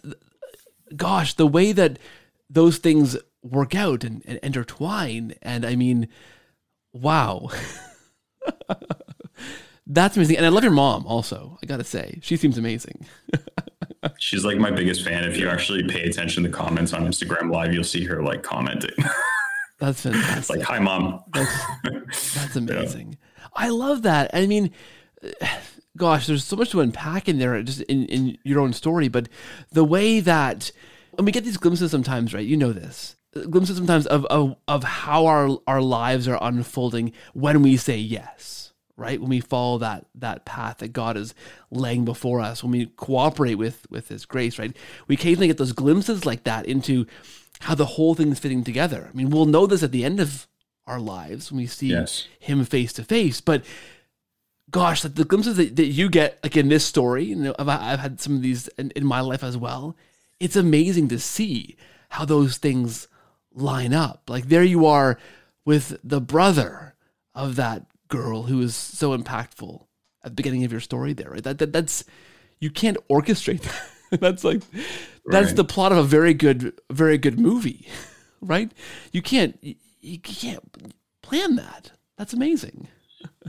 [0.95, 1.99] gosh, the way that
[2.49, 5.35] those things work out and, and intertwine.
[5.43, 6.09] And I mean,
[6.93, 7.49] wow.
[9.87, 10.37] That's amazing.
[10.37, 12.19] And I love your mom also, I gotta say.
[12.23, 13.07] She seems amazing.
[14.19, 15.25] She's like my biggest fan.
[15.25, 18.43] If you actually pay attention to the comments on Instagram Live, you'll see her like
[18.43, 18.97] commenting.
[19.79, 20.39] That's fantastic.
[20.39, 21.23] It's like, hi, mom.
[21.35, 23.11] That's, that's amazing.
[23.11, 23.47] Yeah.
[23.55, 24.31] I love that.
[24.33, 24.71] I mean,
[25.97, 29.09] gosh, there's so much to unpack in there, just in, in your own story.
[29.09, 29.29] But
[29.73, 30.73] the way that,
[31.19, 32.47] and we get these glimpses sometimes, right?
[32.47, 33.17] You know this
[33.51, 38.73] glimpses sometimes of, of, of how our, our lives are unfolding when we say yes
[38.97, 39.21] right?
[39.21, 41.35] When we follow that that path that God is
[41.71, 44.77] laying before us, when we cooperate with with His grace, right?
[45.09, 47.07] We occasionally get those glimpses like that into
[47.61, 49.09] how the whole thing is fitting together.
[49.11, 50.47] I mean, we'll know this at the end of
[50.87, 52.29] our lives when we see yes.
[52.39, 53.65] Him face to face, but
[54.71, 57.69] gosh, like the glimpses that, that you get, like in this story, you know, I've,
[57.69, 59.97] I've had some of these in, in my life as well.
[60.41, 61.77] It's amazing to see
[62.11, 63.09] how those things
[63.55, 64.25] line up.
[64.29, 65.19] Like there you are
[65.65, 66.95] with the brother
[67.35, 69.87] of that girl who is so impactful
[70.25, 71.45] at the beginning of your story there, right?
[71.45, 72.05] That, that that's
[72.61, 73.63] you can't orchestrate
[74.11, 74.21] that.
[74.21, 74.63] that's like
[75.27, 75.57] that's right.
[75.57, 77.89] the plot of a very good very good movie,
[78.41, 78.71] right?
[79.13, 79.59] You can't
[80.01, 81.93] you can't plan that.
[82.17, 82.89] That's amazing.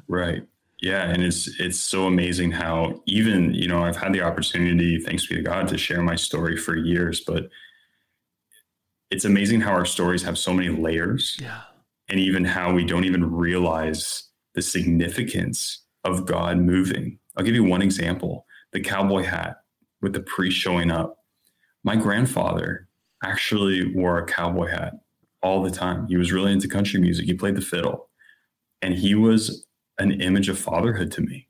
[0.07, 0.43] right.
[0.79, 5.25] Yeah, and it's it's so amazing how even, you know, I've had the opportunity, thanks
[5.25, 7.49] be to God, to share my story for years, but
[9.09, 11.37] it's amazing how our stories have so many layers.
[11.41, 11.61] Yeah.
[12.09, 14.26] And even how we don't even realize
[14.57, 17.19] the significance of God moving.
[17.37, 19.57] I'll give you one example the cowboy hat
[20.01, 21.19] with the priest showing up.
[21.83, 22.89] My grandfather
[23.23, 24.95] actually wore a cowboy hat
[25.43, 26.07] all the time.
[26.07, 27.27] He was really into country music.
[27.27, 28.09] He played the fiddle,
[28.81, 29.67] and he was
[29.99, 31.47] an image of fatherhood to me.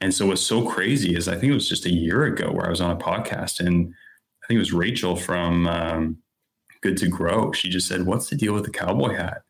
[0.00, 2.66] And so what's so crazy is I think it was just a year ago where
[2.66, 3.92] I was on a podcast and
[4.42, 6.18] I think it was Rachel from um,
[6.80, 7.50] Good to Grow.
[7.50, 9.42] She just said, "What's the deal with the cowboy hat?"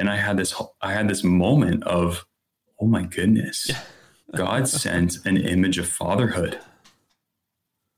[0.00, 2.26] And I had this I had this moment of,
[2.80, 3.70] "Oh my goodness,
[4.34, 6.58] God sent an image of fatherhood."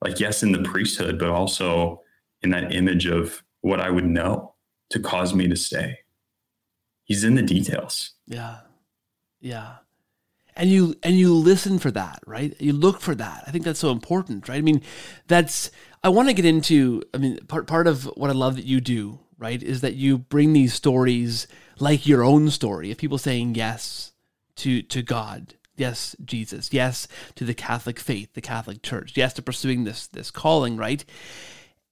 [0.03, 2.03] Like yes, in the priesthood, but also
[2.43, 4.55] in that image of what I would know
[4.91, 6.01] to cause me to stay.
[7.05, 8.13] He's in the details.
[8.27, 8.59] Yeah.
[9.41, 9.77] Yeah.
[10.55, 12.55] And you and you listen for that, right?
[12.61, 13.45] You look for that.
[13.47, 14.59] I think that's so important, right?
[14.59, 14.83] I mean,
[15.27, 15.71] that's
[16.03, 18.81] I want to get into I mean, part part of what I love that you
[18.81, 21.47] do, right, is that you bring these stories
[21.79, 24.13] like your own story of people saying yes
[24.57, 29.43] to to God, yes, Jesus, yes to the Catholic faith, the Catholic Church, yes to
[29.43, 31.05] pursuing this this calling, right?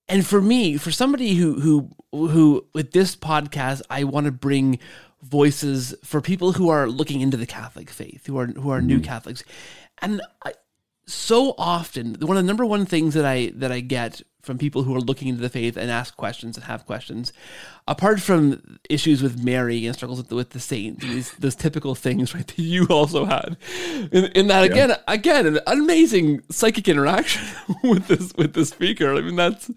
[0.09, 4.79] And for me, for somebody who who who with this podcast, I want to bring
[5.23, 9.01] voices for people who are looking into the Catholic faith, who are who are new
[9.01, 9.05] mm.
[9.05, 9.45] Catholics,
[10.03, 10.55] and I,
[11.13, 14.85] so often one of the number one things that I that I get from people
[14.85, 17.33] who are looking into the faith and ask questions and have questions,
[17.87, 21.95] apart from issues with Mary and struggles with the, with the saints, these those typical
[21.95, 22.47] things, right?
[22.47, 23.57] That you also had,
[24.11, 24.73] in, in that yeah.
[24.73, 27.43] again, again, an amazing psychic interaction
[27.85, 29.15] with this with the speaker.
[29.15, 29.71] I mean, that's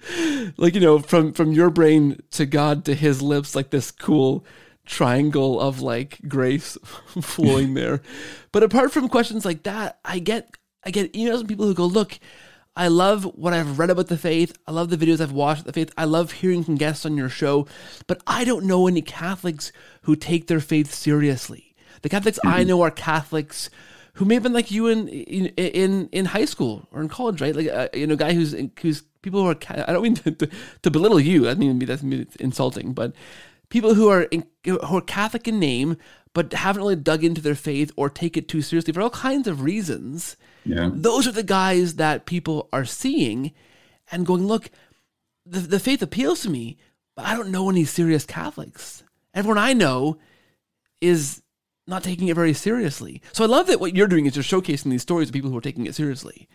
[0.57, 4.45] like you know, from from your brain to God to His lips, like this cool
[4.85, 6.77] triangle of like grace
[7.21, 8.01] flowing there.
[8.51, 11.85] But apart from questions like that, I get I get emails from people who go,
[11.85, 12.19] look,
[12.75, 14.57] I love what I've read about the faith.
[14.67, 15.93] I love the videos I've watched the faith.
[15.97, 17.67] I love hearing from guests on your show,
[18.07, 19.71] but I don't know any Catholics
[20.03, 21.75] who take their faith seriously.
[22.01, 22.55] The Catholics mm-hmm.
[22.55, 23.69] I know are Catholics
[24.15, 27.41] who may have been like you in in in, in high school or in college,
[27.41, 27.55] right?
[27.55, 29.57] Like uh, you know, guy who's who's people who are.
[29.69, 30.49] I don't mean to, to,
[30.81, 31.47] to belittle you.
[31.47, 33.13] I mean that's insulting, but
[33.69, 35.97] people who are in, who are Catholic in name
[36.33, 39.47] but haven't really dug into their faith or take it too seriously for all kinds
[39.47, 40.35] of reasons.
[40.65, 40.89] Yeah.
[40.93, 43.51] Those are the guys that people are seeing
[44.11, 44.69] and going, look,
[45.45, 46.77] the, the faith appeals to me,
[47.15, 49.03] but I don't know any serious Catholics.
[49.33, 50.17] Everyone I know
[51.01, 51.41] is
[51.85, 53.21] not taking it very seriously.
[53.33, 55.57] So I love that what you're doing is you're showcasing these stories of people who
[55.57, 56.47] are taking it seriously.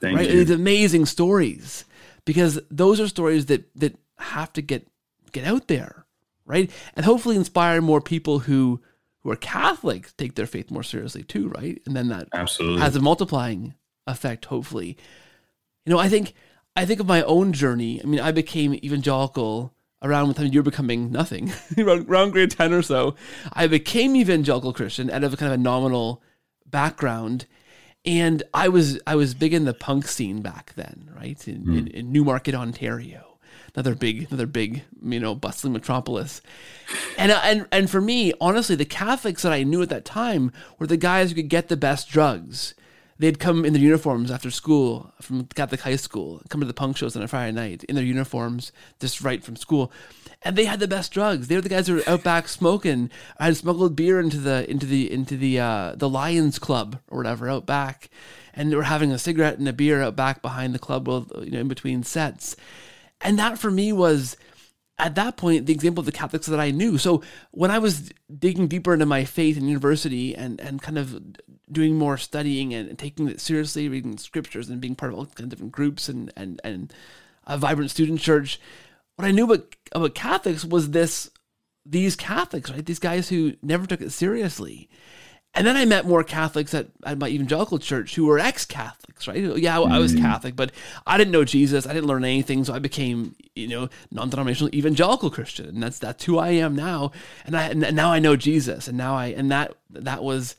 [0.00, 0.30] Thank right?
[0.30, 0.44] you.
[0.44, 1.84] These amazing stories
[2.24, 4.86] because those are stories that that have to get
[5.32, 6.06] get out there
[6.46, 6.70] right?
[6.94, 8.80] And hopefully inspire more people who
[9.26, 11.82] who are Catholic take their faith more seriously too, right?
[11.84, 13.74] And then that absolutely has a multiplying
[14.06, 14.44] effect.
[14.44, 14.96] Hopefully,
[15.84, 16.32] you know, I think
[16.76, 18.00] I think of my own journey.
[18.00, 22.72] I mean, I became evangelical around the time you're becoming nothing, around, around grade ten
[22.72, 23.16] or so.
[23.52, 26.22] I became evangelical Christian out of a kind of a nominal
[26.64, 27.46] background.
[28.04, 31.48] And I was I was big in the punk scene back then, right?
[31.48, 31.78] In, mm.
[31.78, 33.25] in, in Newmarket, Ontario
[33.76, 36.40] another big another big you know bustling metropolis.
[37.18, 40.50] And uh, and and for me honestly the catholics that i knew at that time
[40.78, 42.74] were the guys who could get the best drugs.
[43.18, 46.96] They'd come in their uniforms after school from catholic high school come to the punk
[46.96, 49.92] shows on a friday night in their uniforms just right from school.
[50.42, 51.48] And they had the best drugs.
[51.48, 54.68] They were the guys who were out back smoking i had smuggled beer into the
[54.70, 58.08] into the into the uh the lions club or whatever out back.
[58.58, 61.26] And they were having a cigarette and a beer out back behind the club well,
[61.42, 62.56] you know in between sets
[63.20, 64.36] and that for me was
[64.98, 66.98] at that point the example of the Catholics that I knew.
[66.98, 71.20] So when I was digging deeper into my faith in university and and kind of
[71.70, 75.40] doing more studying and taking it seriously, reading scriptures and being part of all kinds
[75.40, 76.92] of different groups and and and
[77.46, 78.60] a vibrant student church,
[79.16, 81.30] what I knew about about Catholics was this
[81.84, 82.84] these Catholics, right?
[82.84, 84.88] These guys who never took it seriously.
[85.56, 89.26] And then I met more Catholics at, at my evangelical church who were ex Catholics,
[89.26, 89.42] right?
[89.56, 90.22] Yeah, I was mm-hmm.
[90.22, 90.70] Catholic, but
[91.06, 91.86] I didn't know Jesus.
[91.86, 92.62] I didn't learn anything.
[92.64, 95.66] So I became, you know, non denominational evangelical Christian.
[95.68, 97.12] And that's, that's who I am now.
[97.46, 98.86] And I, and now I know Jesus.
[98.86, 100.56] And now I, and that, that was,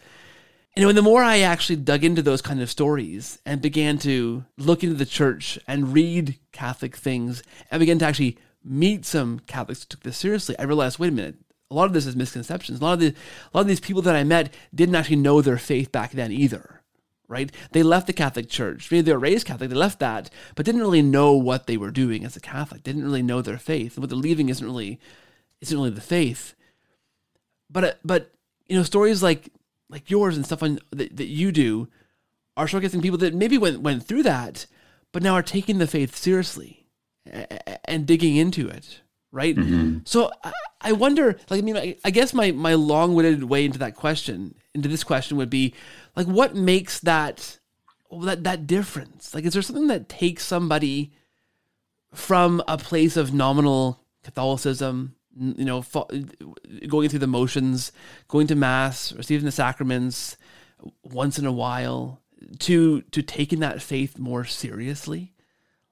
[0.75, 3.99] you know, and the more I actually dug into those kind of stories and began
[3.99, 9.39] to look into the church and read Catholic things and began to actually meet some
[9.39, 11.35] Catholics who took this seriously, I realized, wait a minute,
[11.69, 12.79] a lot of this is misconceptions.
[12.79, 15.41] A lot of the, a lot of these people that I met didn't actually know
[15.41, 16.81] their faith back then either,
[17.27, 17.51] right?
[17.71, 18.89] They left the Catholic Church.
[18.89, 21.91] Maybe they were raised Catholic, they left that, but didn't really know what they were
[21.91, 22.83] doing as a Catholic.
[22.83, 24.99] Didn't really know their faith, and what they're leaving isn't really,
[25.61, 26.55] isn't really the faith.
[27.69, 28.31] But uh, but
[28.67, 29.49] you know stories like
[29.89, 31.89] like yours and stuff on, that, that you do
[32.55, 34.67] are showcasing people that maybe went went through that,
[35.11, 36.85] but now are taking the faith seriously
[37.83, 39.55] and digging into it right?
[39.55, 39.99] Mm-hmm.
[40.05, 43.65] So I, I, wonder, like, I mean, I, I guess my my long winded way
[43.65, 45.73] into that question, into this question, would be,
[46.15, 47.59] like, what makes that
[48.21, 49.33] that that difference?
[49.33, 51.11] Like, is there something that takes somebody
[52.13, 55.83] from a place of nominal Catholicism, you know,
[56.87, 57.91] going through the motions,
[58.27, 60.37] going to mass, receiving the sacraments
[61.03, 62.21] once in a while,
[62.59, 65.33] to to taking that faith more seriously?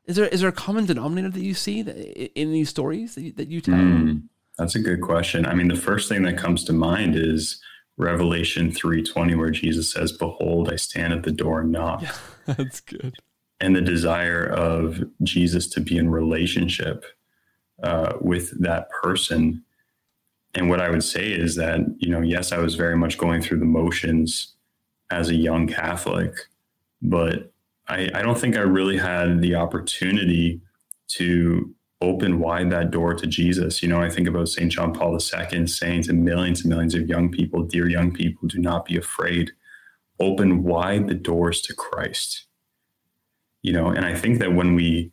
[0.07, 1.95] Is there is there a common denominator that you see that,
[2.39, 3.75] in these stories that you, that you tell?
[3.75, 4.23] Mm,
[4.57, 5.45] that's a good question.
[5.45, 7.59] I mean, the first thing that comes to mind is
[7.97, 12.15] Revelation three twenty, where Jesus says, "Behold, I stand at the door and knock." Yeah,
[12.45, 13.15] that's good.
[13.59, 17.05] And the desire of Jesus to be in relationship
[17.81, 19.63] uh, with that person.
[20.53, 23.41] And what I would say is that you know, yes, I was very much going
[23.41, 24.53] through the motions
[25.09, 26.33] as a young Catholic,
[27.01, 27.51] but
[27.87, 30.61] I, I don't think I really had the opportunity
[31.09, 33.81] to open wide that door to Jesus.
[33.81, 34.71] You know, I think about St.
[34.71, 38.59] John Paul II saying to millions and millions of young people, Dear young people, do
[38.59, 39.51] not be afraid.
[40.19, 42.47] Open wide the doors to Christ.
[43.61, 45.11] You know, and I think that when we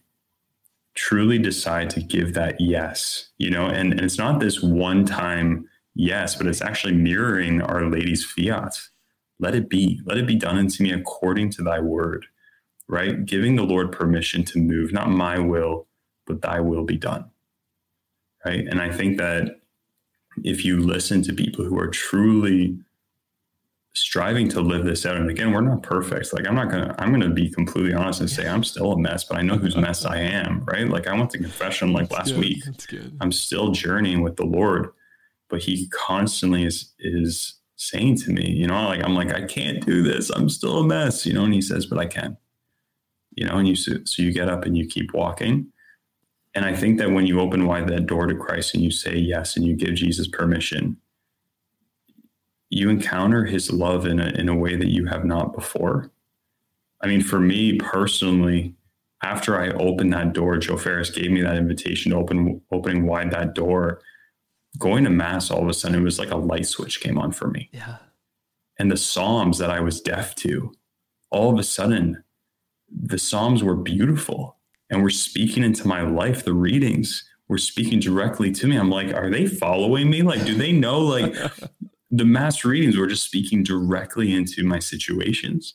[0.95, 5.67] truly decide to give that yes, you know, and, and it's not this one time
[5.95, 8.79] yes, but it's actually mirroring Our Lady's fiat
[9.43, 10.01] let it be.
[10.07, 12.27] Let it be done unto me according to thy word,
[12.89, 13.25] right?
[13.25, 15.87] Giving the Lord permission to move, not my will,
[16.27, 17.31] but thy will be done,
[18.45, 18.67] right?
[18.67, 19.61] And I think that
[20.45, 22.79] if you listen to people who are truly
[23.95, 26.33] striving to live this out, and again, we're not perfect.
[26.33, 29.25] Like I'm not gonna, I'm gonna be completely honest and say I'm still a mess,
[29.25, 30.89] but I know whose mess I am, right?
[30.89, 32.39] Like I went to confession like last good.
[32.39, 32.65] week.
[32.65, 33.17] That's good.
[33.21, 34.91] I'm still journeying with the Lord,
[35.51, 39.85] but He constantly is is saying to me, you know, like I'm like, I can't
[39.85, 40.31] do this.
[40.31, 41.45] I'm still a mess, you know.
[41.45, 42.37] And he says, but I can,
[43.37, 43.57] you know.
[43.57, 45.67] And you so, you get up and you keep walking.
[46.55, 49.17] And I think that when you open wide that door to Christ and you say
[49.17, 50.99] yes and you give Jesus permission,
[52.69, 56.11] you encounter His love in a in a way that you have not before.
[57.01, 58.75] I mean, for me personally,
[59.23, 63.31] after I opened that door, Joe Ferris gave me that invitation to open opening wide
[63.31, 64.01] that door
[64.79, 67.33] going to mass all of a sudden it was like a light switch came on
[67.33, 67.97] for me yeah
[68.79, 70.73] and the psalms that i was deaf to
[71.31, 72.23] all of a sudden
[73.01, 74.57] the psalms were beautiful
[74.91, 78.77] and were speaking into my life the readings were speaking directly to me.
[78.77, 80.23] I'm like are they following me?
[80.23, 81.35] Like do they know like
[82.11, 85.75] the mass readings were just speaking directly into my situations?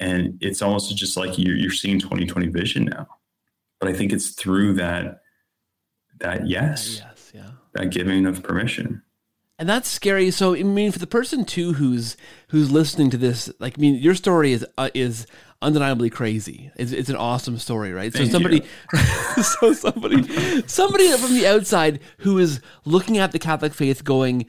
[0.00, 3.06] And it's almost just like you're, you're seeing 2020 vision now.
[3.80, 5.20] But i think it's through that
[6.20, 7.50] that yes yes, yeah.
[7.74, 9.02] that giving of permission.
[9.58, 10.30] And that's scary.
[10.32, 12.16] So I mean, for the person too who's
[12.48, 15.26] who's listening to this, like I mean, your story is uh, is
[15.62, 16.70] undeniably crazy.
[16.76, 18.12] It's, it's an awesome story, right?
[18.12, 18.62] Thank so somebody,
[19.42, 24.46] so somebody, somebody from the outside who is looking at the Catholic faith, going,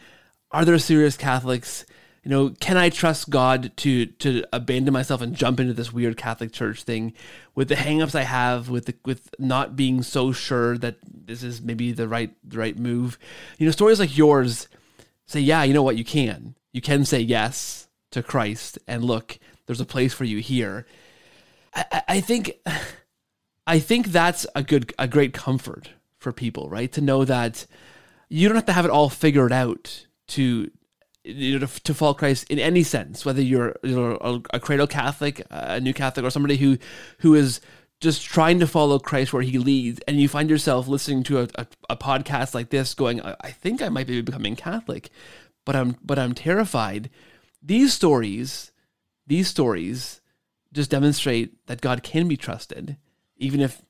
[0.51, 1.85] "Are there serious Catholics?
[2.25, 6.17] you know, can I trust God to to abandon myself and jump into this weird
[6.17, 7.13] Catholic Church thing
[7.53, 11.61] with the hangups I have with the, with not being so sure that this is
[11.61, 13.19] maybe the right the right move.
[13.59, 14.67] You know, stories like yours
[15.27, 16.55] say, yeah, you know what, you can.
[16.73, 20.85] You can say yes to Christ and look, there's a place for you here.
[21.73, 22.53] I, I think
[23.67, 26.91] I think that's a good a great comfort for people, right?
[26.93, 27.65] To know that
[28.29, 30.71] you don't have to have it all figured out to
[31.23, 34.59] you know, to, to follow Christ in any sense, whether you're you know, a, a
[34.59, 36.77] cradle Catholic, a new Catholic, or somebody who
[37.19, 37.61] who is
[38.01, 41.47] just trying to follow Christ where he leads, and you find yourself listening to a,
[41.55, 45.09] a, a podcast like this, going, I, I think I might be becoming Catholic,
[45.65, 47.09] but I'm but I'm terrified.
[47.61, 48.71] These stories,
[49.27, 50.21] these stories,
[50.73, 52.97] just demonstrate that God can be trusted,
[53.37, 53.81] even if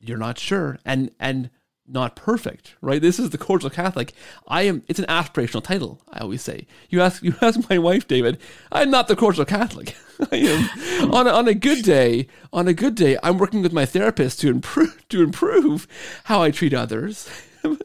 [0.00, 1.50] you're not sure, and and
[1.86, 3.02] not perfect, right?
[3.02, 4.12] This is the cordial Catholic.
[4.46, 4.82] I am.
[4.88, 6.00] It's an aspirational title.
[6.10, 6.66] I always say.
[6.88, 7.22] You ask.
[7.32, 8.38] You ask my wife, David.
[8.70, 9.94] I'm not the cordial Catholic.
[10.32, 12.28] I am on a, on a good day.
[12.52, 15.86] On a good day, I'm working with my therapist to improve to improve
[16.24, 17.28] how I treat others.
[17.64, 17.78] I'm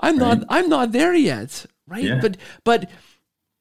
[0.00, 0.16] right.
[0.16, 0.44] not.
[0.48, 2.04] I'm not there yet, right?
[2.04, 2.20] Yeah.
[2.20, 2.90] But but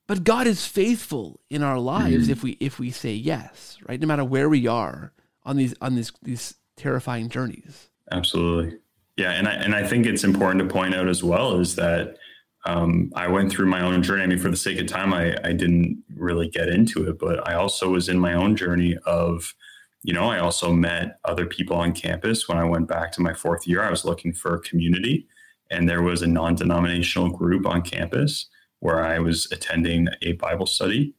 [0.08, 2.32] but God is faithful in our lives mm.
[2.32, 4.00] if we if we say yes, right?
[4.00, 5.14] No matter where we are
[5.44, 7.90] on these on these these terrifying journeys.
[8.12, 8.78] Absolutely.
[9.18, 12.18] Yeah, and I and I think it's important to point out as well is that
[12.66, 14.24] um, I went through my own journey.
[14.24, 17.48] I mean, for the sake of time, I, I didn't really get into it, but
[17.48, 19.54] I also was in my own journey of,
[20.02, 22.50] you know, I also met other people on campus.
[22.50, 25.28] When I went back to my fourth year, I was looking for a community,
[25.70, 28.48] and there was a non-denominational group on campus
[28.86, 31.16] where I was attending a Bible study,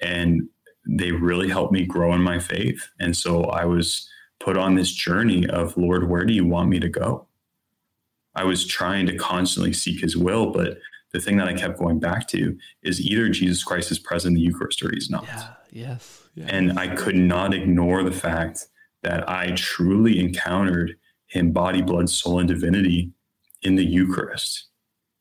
[0.00, 0.48] and
[0.88, 2.88] they really helped me grow in my faith.
[2.98, 4.08] And so I was
[4.40, 7.26] put on this journey of, Lord, where do you want me to go?
[8.34, 10.78] I was trying to constantly seek his will, but
[11.12, 14.34] the thing that I kept going back to is either Jesus Christ is present in
[14.36, 15.24] the Eucharist or he's not.
[15.26, 18.68] Yeah, yes, And I could not ignore the fact
[19.02, 20.96] that I truly encountered
[21.26, 23.12] Him, body, blood, soul, and divinity
[23.60, 24.68] in the Eucharist.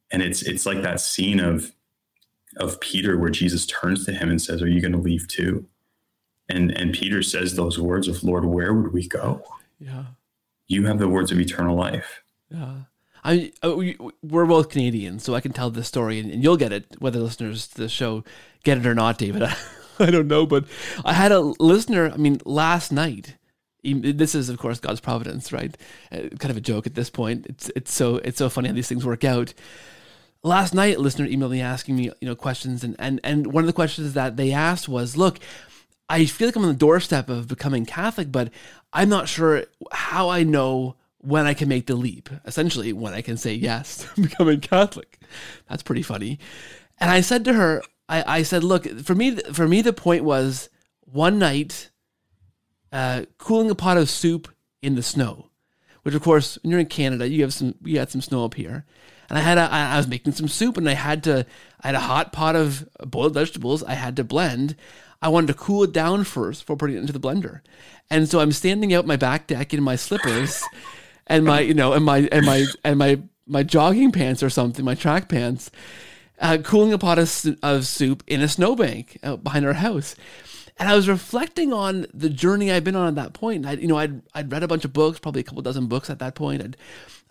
[0.10, 1.74] And it's it's like that scene of
[2.58, 5.66] of Peter where Jesus turns to him and says, Are you going to leave too?
[6.49, 9.43] And and Peter says those words of Lord, where would we go?
[9.80, 10.06] Yeah.
[10.68, 12.24] You have the words of eternal life.
[12.49, 12.74] Yeah.
[13.24, 17.20] I we're both Canadians, so I can tell this story, and, you'll get it, whether
[17.20, 18.24] listeners to the show
[18.64, 19.43] get it or not, David.
[19.43, 19.56] I,
[19.99, 20.66] I don't know, but
[21.06, 22.12] I had a listener.
[22.12, 23.36] I mean, last night.
[23.84, 25.76] This is, of course, God's providence, right?
[26.12, 27.47] Uh, kind of a joke at this point.
[27.47, 29.56] It's it's so it's so funny how these things work out.
[30.44, 33.64] Last night, a listener emailed me asking me, you know, questions, and and and one
[33.64, 35.39] of the questions that they asked was, "Look,
[36.10, 38.52] I feel like I'm on the doorstep of becoming Catholic, but
[38.92, 43.22] I'm not sure how I know." when I can make the leap, essentially when I
[43.22, 45.20] can say yes to becoming Catholic.
[45.70, 46.39] That's pretty funny.
[46.98, 50.24] And I said to her, I, I said, look, for me, for me, the point
[50.24, 50.70] was
[51.02, 51.89] one night,
[52.92, 55.50] uh, cooling a pot of soup in the snow,
[56.04, 58.56] which of course, when you're in Canada, you have some, you had some snow up
[58.56, 58.86] here.
[59.32, 61.46] And I had a, I was making some soup and I had to,
[61.80, 64.76] I had a hot pot of boiled vegetables I had to blend.
[65.22, 67.62] I wanted to cool it down first before putting it into the blender.
[68.10, 70.62] And so I'm standing out my back deck in my slippers
[71.28, 74.84] and my you know and my and my and my my jogging pants or something,
[74.84, 75.72] my track pants,
[76.42, 80.14] uh, cooling a pot of, of soup in a snowbank out behind our house.
[80.78, 83.66] And I was reflecting on the journey I'd been on at that point.
[83.66, 86.10] I, you know, I'd I'd read a bunch of books, probably a couple dozen books
[86.10, 86.62] at that point.
[86.62, 86.76] I'd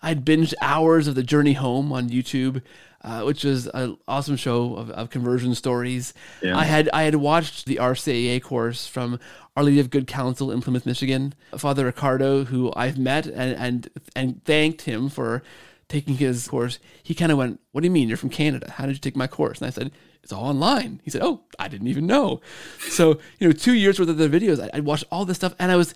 [0.01, 2.61] I'd binged hours of the journey home on YouTube
[3.03, 6.13] uh, which is an awesome show of, of conversion stories.
[6.41, 6.57] Yeah.
[6.57, 9.19] I had I had watched the RCIA course from
[9.55, 11.33] Our Lady of Good Counsel in Plymouth, Michigan.
[11.57, 15.41] Father Riccardo, who I've met and and and thanked him for
[15.87, 16.79] taking his course.
[17.01, 18.71] He kind of went, "What do you mean you're from Canada?
[18.71, 19.91] How did you take my course?" And I said,
[20.21, 22.41] "It's all online." He said, "Oh, I didn't even know."
[22.89, 25.55] So you know, two years worth of the videos, I, I watched all this stuff,
[25.59, 25.93] and I was.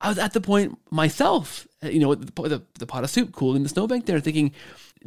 [0.00, 3.56] I was at the point myself, you know, the, the, the pot of soup cooled
[3.56, 4.52] in the snowbank there, thinking,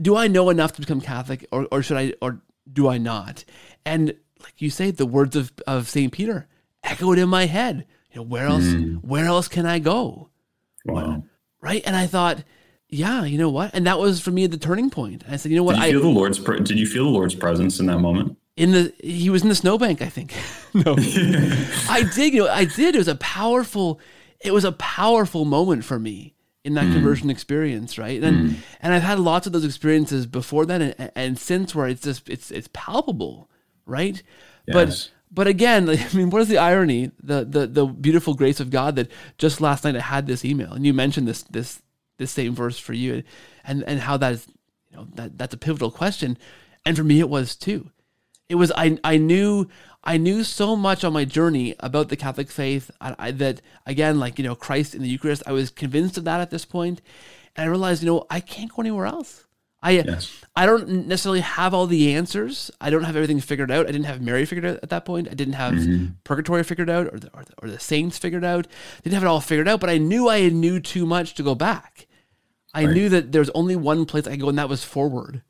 [0.01, 2.41] do I know enough to become Catholic or, or should I, or
[2.71, 3.43] do I not?
[3.85, 6.11] And like you say, the words of, of St.
[6.11, 6.47] Peter
[6.83, 7.85] echoed in my head.
[8.11, 9.03] You know, where else, mm.
[9.03, 10.29] where else can I go?
[10.85, 11.23] Wow.
[11.61, 11.81] Right.
[11.85, 12.43] And I thought,
[12.89, 13.73] yeah, you know what?
[13.73, 15.23] And that was for me the turning point.
[15.29, 15.75] I said, you know what?
[15.77, 18.37] Did you feel I, the Lord's, did you feel the Lord's presence in that moment?
[18.57, 20.33] In the, he was in the snowbank, I think.
[20.73, 20.95] no,
[21.89, 22.95] I did, you know, I did.
[22.95, 24.01] It was a powerful,
[24.41, 26.93] it was a powerful moment for me in that mm.
[26.93, 28.21] conversion experience, right?
[28.21, 28.55] And mm.
[28.81, 32.29] and I've had lots of those experiences before then and, and since where it's just
[32.29, 33.49] it's it's palpable,
[33.85, 34.21] right?
[34.67, 34.73] Yes.
[34.73, 37.11] But but again, I mean, what is the irony?
[37.21, 40.73] The the the beautiful grace of God that just last night I had this email
[40.73, 41.81] and you mentioned this this
[42.17, 43.23] this same verse for you
[43.63, 44.47] and and how that is
[44.89, 46.37] you know that that's a pivotal question,
[46.85, 47.89] and for me it was too.
[48.49, 49.69] It was I I knew
[50.03, 54.19] I knew so much on my journey about the Catholic faith I, I, that, again,
[54.19, 57.01] like, you know, Christ in the Eucharist, I was convinced of that at this point,
[57.55, 59.45] And I realized, you know, I can't go anywhere else.
[59.83, 60.43] I yes.
[60.55, 62.69] I don't necessarily have all the answers.
[62.79, 63.87] I don't have everything figured out.
[63.87, 65.27] I didn't have Mary figured out at that point.
[65.27, 66.05] I didn't have mm-hmm.
[66.23, 68.67] purgatory figured out or the, or the, or the saints figured out.
[68.67, 71.43] I didn't have it all figured out, but I knew I knew too much to
[71.43, 72.05] go back.
[72.75, 72.93] I right.
[72.93, 75.41] knew that there was only one place I could go, and that was forward.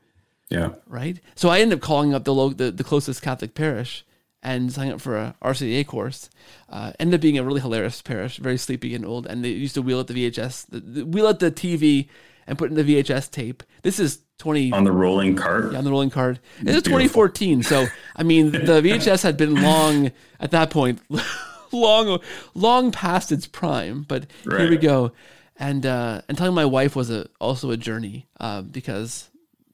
[0.50, 0.76] Yeah.
[0.88, 1.20] Right.
[1.36, 4.06] So I ended up calling up the, lo- the the closest Catholic parish
[4.44, 6.30] and signed up for a RCIA course.
[6.70, 9.28] Uh, ended up being a really hilarious parish, very sleepy and old.
[9.28, 12.08] And they used to wheel at the VHS, the, the, wheel at the TV
[12.48, 13.64] and put in the VHS tape.
[13.84, 15.72] This is 20 on the rolling cart.
[15.72, 16.40] Yeah, on the rolling cart.
[16.62, 17.64] This is 2014.
[17.64, 21.02] So I mean, the VHS had been long at that point,
[21.72, 22.20] long,
[22.56, 24.04] long past its prime.
[24.08, 24.62] But right.
[24.62, 25.12] here we go.
[25.58, 29.30] And uh, and telling my wife was a also a journey uh, because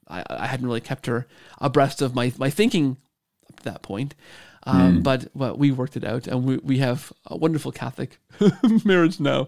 [0.07, 1.27] I, I hadn't really kept her
[1.59, 2.97] abreast of my my thinking
[3.49, 4.13] up to that point.
[4.67, 5.03] Um, mm.
[5.03, 8.19] But well, we worked it out, and we we have a wonderful Catholic
[8.85, 9.47] marriage now.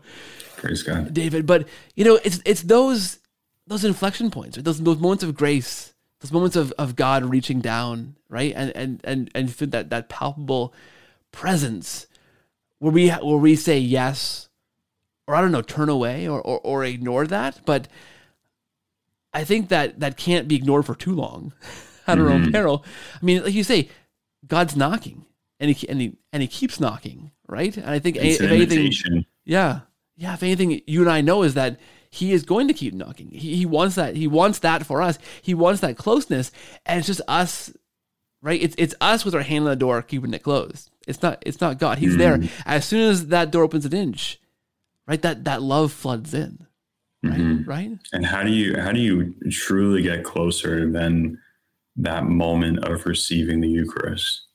[0.55, 1.45] Praise God, David.
[1.45, 3.19] But you know, it's it's those
[3.67, 4.63] those inflection points, right?
[4.63, 9.01] those those moments of grace, those moments of, of God reaching down, right, and and
[9.03, 10.73] and and that that palpable
[11.33, 12.07] presence
[12.79, 14.47] where we where we say yes,
[15.27, 17.87] or I don't know, turn away or or, or ignore that, but.
[19.31, 21.53] I think that that can't be ignored for too long
[22.07, 22.45] at our mm-hmm.
[22.45, 22.83] own peril.
[23.13, 23.89] I mean, like you say,
[24.47, 25.25] God's knocking,
[25.59, 27.75] and he and he and he keeps knocking, right?
[27.75, 29.81] And I think it's if anything, yeah,
[30.15, 31.79] yeah, if anything, you and I know is that
[32.09, 33.29] he is going to keep knocking.
[33.31, 34.15] He, he wants that.
[34.15, 35.19] He wants that for us.
[35.41, 36.51] He wants that closeness,
[36.85, 37.71] and it's just us,
[38.41, 38.61] right?
[38.61, 40.89] It's it's us with our hand on the door, keeping it closed.
[41.07, 41.99] It's not it's not God.
[41.99, 42.17] He's mm.
[42.17, 42.41] there.
[42.65, 44.39] As soon as that door opens an inch,
[45.07, 45.21] right?
[45.21, 46.65] That that love floods in,
[47.23, 47.33] right?
[47.37, 47.69] Mm-hmm.
[47.69, 47.91] Right.
[48.11, 51.39] And how do you how do you truly get closer than
[52.01, 54.47] that moment of receiving the Eucharist,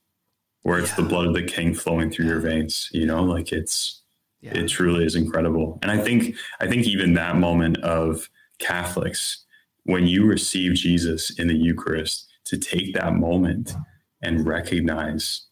[0.63, 0.97] where it's yeah.
[0.97, 2.89] the blood of the King flowing through your veins.
[2.93, 4.03] You know, like it's
[4.45, 4.59] Yeah.
[4.59, 5.79] It truly is incredible.
[5.81, 8.29] And I think I think even that moment of
[8.59, 9.45] Catholics,
[9.85, 13.75] when you receive Jesus in the Eucharist, to take that moment
[14.21, 15.47] and recognize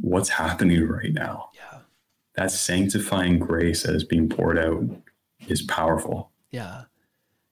[0.00, 1.50] what's happening right now.
[1.54, 1.80] Yeah.
[2.34, 4.84] That sanctifying grace that is being poured out
[5.48, 6.30] is powerful.
[6.50, 6.84] Yeah.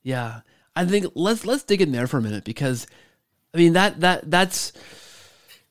[0.02, 0.40] Yeah.
[0.76, 2.86] I think let's let's dig in there for a minute because
[3.54, 4.72] I mean that that that's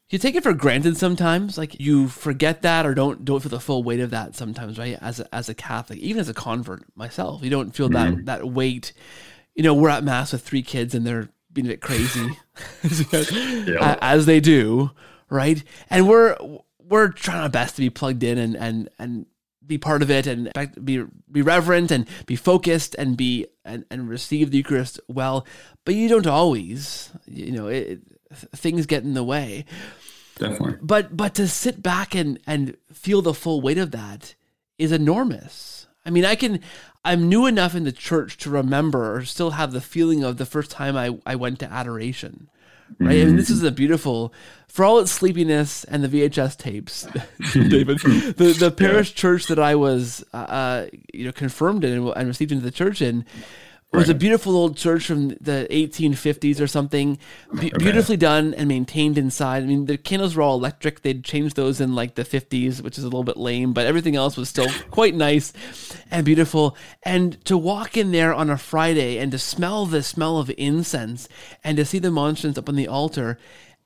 [0.09, 3.59] you take it for granted sometimes like you forget that or don't don't feel the
[3.59, 6.83] full weight of that sometimes right as a, as a catholic even as a convert
[6.95, 8.17] myself you don't feel mm-hmm.
[8.17, 8.93] that that weight
[9.55, 12.37] you know we're at mass with three kids and they're being a bit crazy
[13.67, 13.97] yeah.
[14.01, 14.91] as they do
[15.29, 16.37] right and we're
[16.79, 19.25] we're trying our best to be plugged in and and and
[19.65, 20.51] be part of it and
[20.83, 25.45] be be reverent and be focused and be and, and receive the Eucharist well.
[25.85, 28.01] But you don't always, you know, it,
[28.33, 29.65] things get in the way.
[30.37, 30.77] Definitely.
[30.81, 34.35] But but to sit back and and feel the full weight of that
[34.77, 35.87] is enormous.
[36.05, 36.59] I mean, I can.
[37.05, 40.45] I'm new enough in the church to remember or still have the feeling of the
[40.45, 42.49] first time I, I went to adoration
[42.99, 43.09] right?
[43.09, 43.21] Mm-hmm.
[43.21, 44.33] I mean, this is a beautiful,
[44.67, 47.03] for all its sleepiness and the VHS tapes,
[47.53, 49.15] David, the, the parish yeah.
[49.15, 53.01] church that I was, uh, uh, you know, confirmed in and received into the church
[53.01, 53.25] in
[53.93, 57.19] it was a beautiful old church from the 1850s or something,
[57.59, 59.61] Be- beautifully done and maintained inside.
[59.61, 61.03] I mean, the candles were all electric.
[61.03, 64.15] They'd changed those in like the 50s, which is a little bit lame, but everything
[64.15, 65.53] else was still quite nice
[66.09, 66.75] and beautiful.
[67.03, 71.29] And to walk in there on a Friday and to smell the smell of incense
[71.63, 73.37] and to see the monstrance up on the altar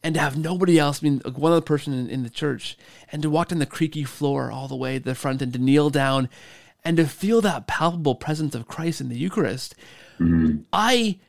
[0.03, 2.77] and to have nobody else, I mean, one other person in, in the church,
[3.11, 5.59] and to walk down the creaky floor all the way to the front and to
[5.59, 6.29] kneel down
[6.87, 9.75] and to feel that palpable presence of Christ in the Eucharist,
[10.17, 10.61] mm-hmm.
[10.71, 11.19] I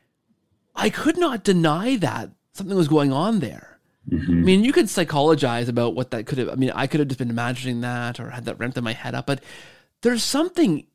[0.76, 3.80] I could not deny that something was going on there.
[4.08, 4.30] Mm-hmm.
[4.30, 6.48] I mean, you could psychologize about what that could have.
[6.48, 8.92] I mean, I could have just been imagining that or had that rent in my
[8.92, 9.42] head up, but
[10.02, 10.86] there's something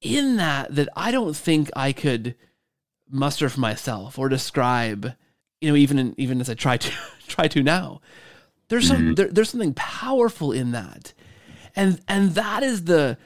[0.00, 2.36] in that that I don't think I could
[3.10, 5.14] muster for myself or describe.
[5.60, 6.92] You know, even in, even as I try to
[7.26, 8.02] try to now,
[8.68, 9.14] there's some mm-hmm.
[9.14, 11.12] there, there's something powerful in that,
[11.74, 13.18] and and that is the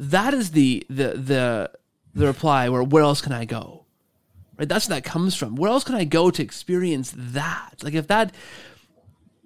[0.00, 1.70] that is the the the
[2.14, 3.84] the reply where where else can I go?
[4.56, 4.68] Right?
[4.68, 5.56] That's where that comes from.
[5.56, 7.74] Where else can I go to experience that?
[7.82, 8.34] Like if that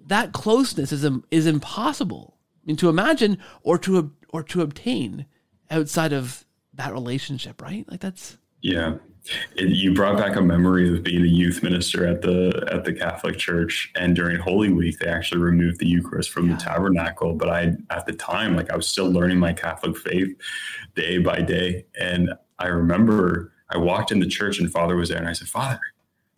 [0.07, 5.25] that closeness is is impossible I mean, to imagine or to or to obtain
[5.69, 7.85] outside of that relationship, right?
[7.91, 8.95] Like that's yeah.
[9.55, 12.93] It, you brought back a memory of being a youth minister at the at the
[12.93, 16.55] Catholic Church, and during Holy Week, they actually removed the Eucharist from yeah.
[16.55, 17.33] the tabernacle.
[17.33, 20.35] But I, at the time, like I was still learning my Catholic faith
[20.95, 25.17] day by day, and I remember I walked in the church, and Father was there,
[25.17, 25.81] and I said, "Father,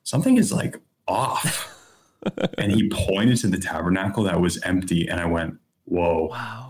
[0.04, 1.74] something is like off,"
[2.58, 6.68] and he pointed to the tabernacle that was empty, and I went, "Whoa!" Wow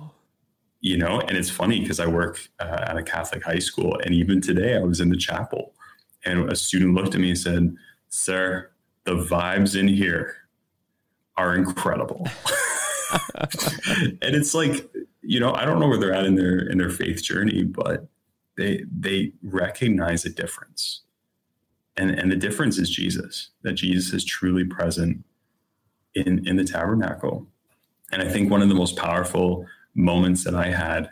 [0.82, 4.14] you know and it's funny because i work uh, at a catholic high school and
[4.14, 5.74] even today i was in the chapel
[6.28, 7.76] and a student looked at me and said,
[8.10, 8.70] Sir,
[9.06, 10.36] the vibes in here
[11.38, 12.28] are incredible.
[13.42, 14.90] and it's like,
[15.22, 18.08] you know, I don't know where they're at in their in their faith journey, but
[18.58, 21.02] they they recognize a difference.
[21.96, 25.24] And and the difference is Jesus, that Jesus is truly present
[26.16, 27.48] in in the tabernacle.
[28.12, 29.66] And I think one of the most powerful
[29.96, 31.10] moments that I had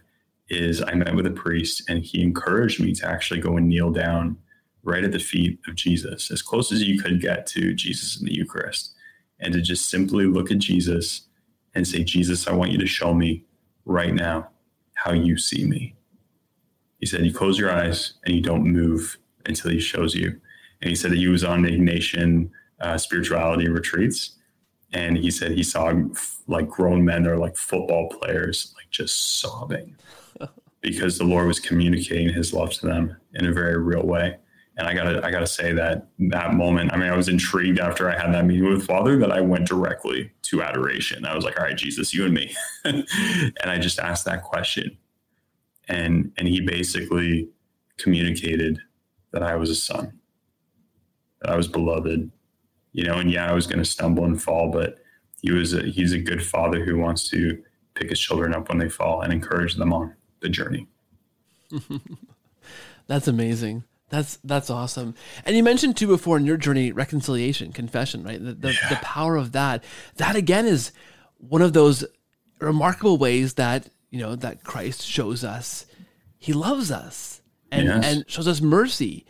[0.50, 3.92] is I met with a priest and he encouraged me to actually go and kneel
[3.92, 4.38] down
[4.86, 8.26] right at the feet of Jesus, as close as you could get to Jesus in
[8.26, 8.94] the Eucharist,
[9.40, 11.28] and to just simply look at Jesus
[11.74, 13.44] and say, Jesus, I want you to show me
[13.84, 14.50] right now
[14.94, 15.96] how you see me.
[17.00, 20.40] He said, You close your eyes and you don't move until he shows you.
[20.82, 24.36] And he said that he was on Ignatian uh, spirituality retreats.
[24.94, 25.92] And he said he saw
[26.48, 29.96] like grown men or like football players, like just sobbing
[30.82, 34.38] because the Lord was communicating his love to them in a very real way.
[34.78, 36.92] And I gotta, I gotta say that that moment.
[36.92, 39.68] I mean, I was intrigued after I had that meeting with Father that I went
[39.68, 41.26] directly to adoration.
[41.26, 42.54] I was like, "All right, Jesus, you and me,"
[42.84, 43.06] and
[43.64, 44.98] I just asked that question,
[45.88, 47.50] and and he basically
[47.98, 48.82] communicated
[49.32, 50.20] that I was a son,
[51.42, 52.30] that I was beloved,
[52.92, 53.16] you know.
[53.16, 54.98] And yeah, I was to stumble and fall, but
[55.42, 57.62] he was a, he's a good father who wants to
[57.94, 60.88] pick his children up when they fall and encourage them on the journey.
[63.08, 63.84] That's amazing.
[64.10, 65.16] That's that's awesome.
[65.46, 68.44] And you mentioned too before in your journey reconciliation, confession, right?
[68.44, 68.90] The the, yeah.
[68.90, 69.84] the power of that.
[70.18, 70.92] That again is
[71.38, 72.06] one of those
[72.60, 75.86] remarkable ways that you know that Christ shows us
[76.38, 77.42] He loves us
[77.72, 78.06] and yes.
[78.06, 79.26] and shows us mercy.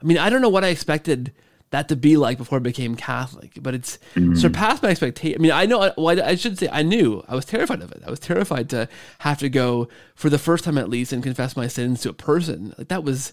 [0.00, 1.32] I mean, I don't know what I expected
[1.70, 4.34] that to be like before I became Catholic, but it's Mm-hmm.
[4.36, 5.38] surpassed my expectation.
[5.38, 7.92] I mean, I know, well, I, I should say, I knew I was terrified of
[7.92, 8.02] it.
[8.06, 11.56] I was terrified to have to go for the first time at least and confess
[11.56, 12.74] my sins to a person.
[12.78, 13.32] Like that was,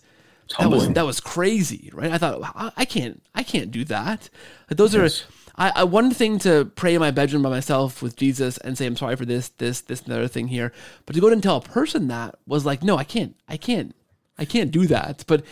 [0.59, 2.11] that was that was crazy, right?
[2.11, 4.29] I thought I, I can't, I can't do that.
[4.69, 5.23] Like those Yes.
[5.23, 5.25] are.
[5.57, 8.85] I, I one thing to pray in my bedroom by myself with Jesus and say
[8.85, 10.73] I'm sorry for this, this, this, and the other thing here,
[11.05, 13.95] but to go and tell a person that was like, no, I can't, I can't,
[14.37, 15.23] I can't do that.
[15.27, 15.43] But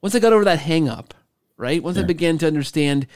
[0.00, 1.12] once I got over that hang up,
[1.58, 1.82] right?
[1.82, 3.06] Once I began to understand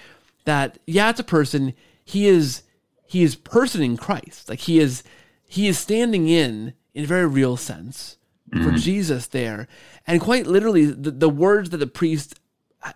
[0.45, 1.73] that, yeah, it's a person,
[2.05, 2.65] he is
[3.07, 4.49] he is person in Christ.
[4.49, 5.03] Like he is
[5.49, 8.19] he is standing in in a very real sense
[8.51, 8.77] for mm-hmm.
[8.77, 9.69] Jesus there.
[10.07, 12.41] And quite literally, the, the words that the priest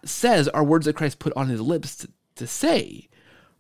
[0.05, 3.09] says are words that Christ put on his lips to, to say,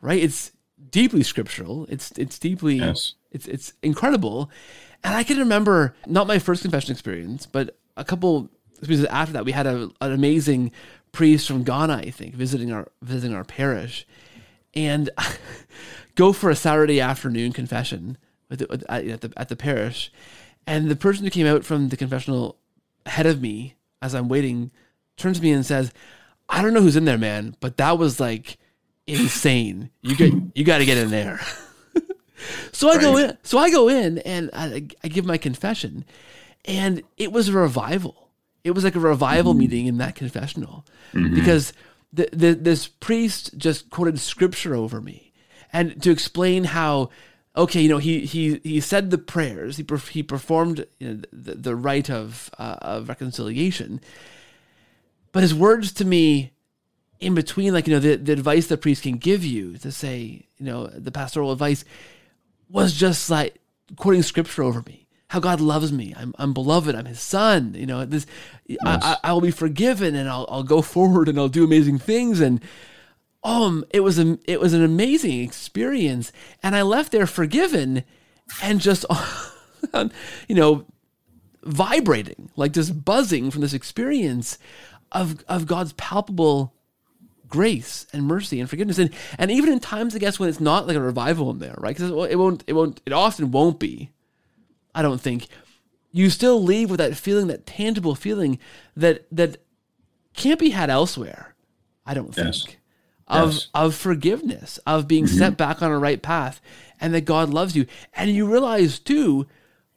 [0.00, 0.22] right?
[0.22, 0.52] It's
[0.90, 1.86] deeply scriptural.
[1.88, 3.14] It's it's deeply Yes.
[3.30, 4.50] it's it's incredible.
[5.02, 9.44] And I can remember not my first confession experience, but a couple experiences after that.
[9.44, 10.72] We had a, an amazing
[11.12, 14.06] priest from Ghana, I think, visiting our visiting our parish,
[14.74, 15.10] and
[16.14, 18.16] go for a Saturday afternoon confession
[18.48, 20.12] the, with, at, the, at the parish.
[20.66, 22.58] And the person who came out from the confessional
[23.06, 24.70] ahead of me, as I'm waiting,
[25.16, 25.92] turns to me and says,
[26.48, 28.58] "I don't know who's in there, man, but that was like
[29.06, 29.90] insane.
[30.02, 31.40] You get you got to get in there."
[32.72, 33.36] so I go in.
[33.42, 36.04] So I go in and I, I give my confession,
[36.64, 38.30] and it was a revival.
[38.62, 39.60] It was like a revival mm-hmm.
[39.60, 41.34] meeting in that confessional mm-hmm.
[41.34, 41.74] because
[42.14, 45.32] the, the, this priest just quoted scripture over me
[45.72, 47.10] and to explain how
[47.56, 49.76] okay you know he he he said the prayers.
[49.76, 54.00] He he performed you know, the, the rite of uh, of reconciliation.
[55.32, 56.52] But his words to me
[57.20, 60.46] in between like you know the, the advice the priest can give you to say
[60.58, 61.84] you know the pastoral advice
[62.68, 63.56] was just like
[63.96, 65.06] quoting scripture over me.
[65.28, 66.14] How god loves me.
[66.16, 66.94] I'm, I'm beloved.
[66.94, 67.74] I'm his son.
[67.74, 68.26] You know this
[68.84, 71.98] I, I, I will be forgiven and I'll, I'll go forward and i'll do amazing
[71.98, 72.40] things.
[72.40, 72.60] And
[73.44, 76.32] um it was a it was an amazing experience.
[76.62, 78.02] And i left there forgiven
[78.62, 79.04] and just
[80.48, 80.86] you know
[81.62, 84.58] vibrating like just buzzing from this experience
[85.12, 86.74] of of god's palpable
[87.48, 88.98] grace and mercy and forgiveness.
[88.98, 91.74] And and even in times i guess when it's not like a revival in there
[91.78, 91.94] right?
[91.96, 94.10] Because it won't it won't it often won't be
[94.94, 95.48] i don't think.
[96.12, 98.58] You still leave with that feeling that tangible feeling
[98.96, 99.58] that that
[100.34, 101.54] can't be had elsewhere
[102.06, 102.46] i don't think.
[102.46, 102.76] Yes.
[103.26, 103.68] Of Yes.
[103.74, 105.38] of forgiveness of being mm-hmm.
[105.38, 106.60] set back on a right path
[107.00, 109.46] and that god loves you and you realize too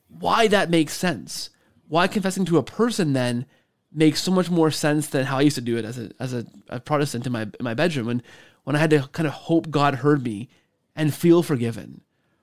[0.08, 1.50] why that makes sense
[1.88, 3.46] why confessing to a person then
[3.92, 6.34] makes so much more sense than how I used to do it as a as
[6.34, 8.24] a, a Protestant in my in my bedroom when
[8.64, 10.50] when I had to kind of hope God heard me
[10.96, 12.02] and feel forgiven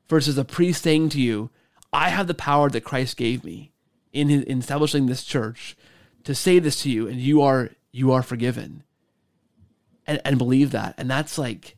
[0.09, 1.51] versus a priest saying to you,
[1.93, 3.73] I have the power that Christ gave me
[4.13, 5.77] in, his, in establishing this church
[6.25, 8.83] to say this to you and you are you are forgiven.
[10.07, 10.95] And and believe that.
[10.99, 11.77] And that's like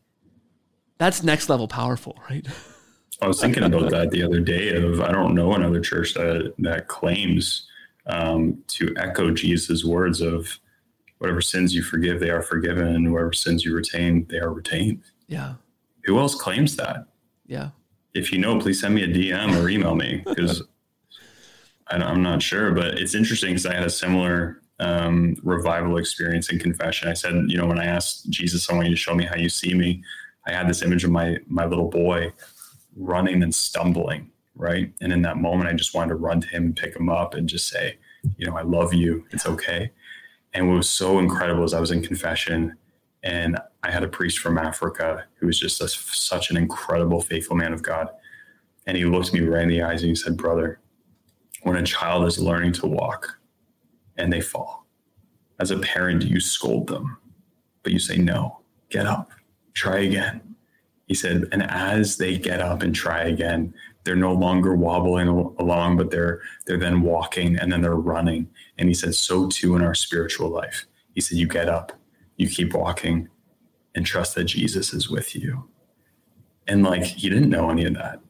[0.98, 2.46] that's next level powerful, right?
[3.22, 4.74] I was thinking about that the other day.
[4.76, 7.66] Of I don't know another church that that claims
[8.06, 10.58] um, to echo Jesus' words of
[11.18, 15.02] whatever sins you forgive, they are forgiven, and whatever sins you retain, they are retained.
[15.28, 15.54] Yeah.
[16.04, 17.06] Who else claims that?
[17.46, 17.70] Yeah.
[18.14, 20.62] If you know, please send me a DM or email me because
[21.88, 22.72] I'm not sure.
[22.72, 27.08] But it's interesting because I had a similar um, revival experience in confession.
[27.08, 29.36] I said, you know, when I asked Jesus, I want you to show me how
[29.36, 30.02] you see me.
[30.46, 32.32] I had this image of my my little boy
[32.96, 34.92] running and stumbling, right?
[35.00, 37.34] And in that moment, I just wanted to run to him and pick him up
[37.34, 37.98] and just say,
[38.36, 39.24] you know, I love you.
[39.30, 39.90] It's okay.
[40.52, 42.76] And what was so incredible is I was in confession
[43.22, 47.56] and I had a priest from Africa who was just a, such an incredible, faithful
[47.56, 48.08] man of God.
[48.86, 50.80] And he looked me right in the eyes and he said, Brother,
[51.62, 53.35] when a child is learning to walk
[54.18, 54.86] and they fall,
[55.58, 57.16] as a parent, you scold them,
[57.82, 58.60] but you say, No,
[58.90, 59.30] get up,
[59.74, 60.46] try again.
[61.06, 63.72] He said, and as they get up and try again,
[64.04, 68.48] they're no longer wobbling along, but they're they're then walking and then they're running.
[68.78, 70.86] And he said, so too in our spiritual life.
[71.14, 71.92] He said, you get up,
[72.36, 73.28] you keep walking,
[73.94, 75.68] and trust that Jesus is with you.
[76.66, 78.20] And like he didn't know any of that.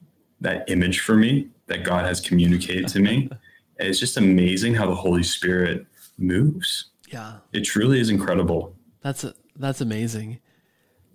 [0.40, 3.30] That image for me that God has communicated to me.
[3.78, 5.86] It's just amazing how the Holy Spirit
[6.18, 6.86] moves.
[7.08, 7.38] Yeah.
[7.52, 8.74] It truly is incredible.
[9.02, 9.24] That's
[9.56, 10.40] that's amazing.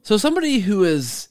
[0.04, 1.28] So somebody who is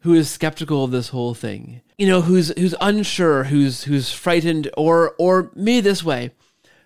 [0.00, 4.70] who is skeptical of this whole thing, you know, who's who's unsure, who's who's frightened,
[4.76, 6.30] or or me this way,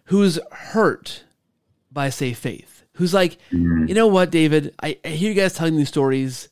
[0.05, 1.25] who's hurt
[1.91, 3.87] by say faith, who's like, mm-hmm.
[3.87, 6.49] you know what, David, I, I hear you guys telling these stories,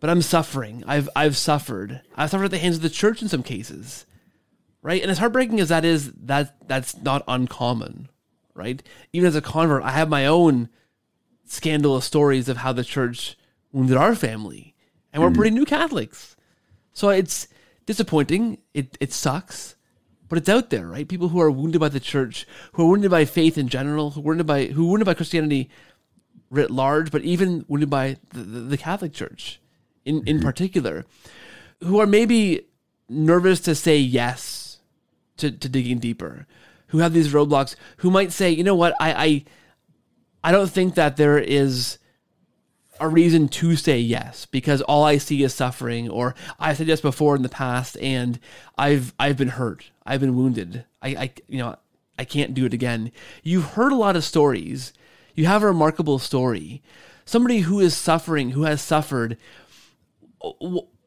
[0.00, 0.84] but I'm suffering.
[0.86, 2.02] I've I've suffered.
[2.14, 4.06] I've suffered at the hands of the church in some cases,
[4.86, 5.02] right?
[5.02, 8.08] And as heartbreaking as that is, that that's not uncommon,
[8.54, 8.80] right?
[9.12, 10.68] Even as a convert, I have my own
[11.44, 13.36] scandalous stories of how the church
[13.72, 14.76] wounded our family,
[15.12, 15.34] and we're mm.
[15.34, 16.36] pretty new Catholics.
[16.92, 17.48] So it's
[17.84, 18.58] disappointing.
[18.74, 19.74] It it sucks,
[20.28, 21.08] but it's out there, right?
[21.08, 24.20] People who are wounded by the church, who are wounded by faith in general, who
[24.20, 25.68] are wounded by who are wounded by Christianity
[26.48, 29.60] writ large, but even wounded by the, the, the Catholic Church
[30.04, 30.46] in in mm-hmm.
[30.46, 31.04] particular,
[31.82, 32.68] who are maybe
[33.08, 34.65] nervous to say yes
[35.38, 36.46] to, to digging deeper,
[36.88, 39.44] who have these roadblocks, who might say, you know what, I, I
[40.44, 41.98] I don't think that there is
[43.00, 47.00] a reason to say yes because all I see is suffering, or I said yes
[47.00, 48.38] before in the past and
[48.78, 50.84] I've I've been hurt, I've been wounded.
[51.02, 51.76] I, I you know
[52.18, 53.12] I can't do it again.
[53.42, 54.92] You've heard a lot of stories.
[55.34, 56.82] You have a remarkable story.
[57.24, 59.36] Somebody who is suffering, who has suffered.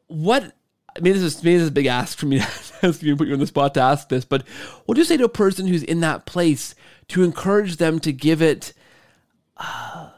[0.06, 0.52] What
[1.00, 2.44] I mean, this is this is a big ask for me to
[2.82, 4.46] ask you, put you on the spot to ask this, but
[4.84, 6.74] what do you say to a person who's in that place
[7.08, 8.74] to encourage them to give it
[9.56, 10.10] uh,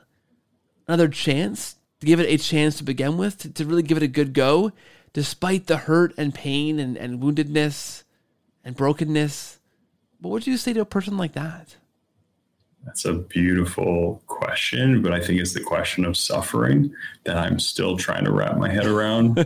[0.88, 4.02] another chance, to give it a chance to begin with, to, to really give it
[4.02, 4.72] a good go,
[5.12, 8.02] despite the hurt and pain and, and woundedness
[8.64, 9.60] and brokenness?
[10.20, 11.76] What would you say to a person like that?
[12.84, 16.92] That's a beautiful question, but I think it's the question of suffering
[17.24, 19.36] that I'm still trying to wrap my head around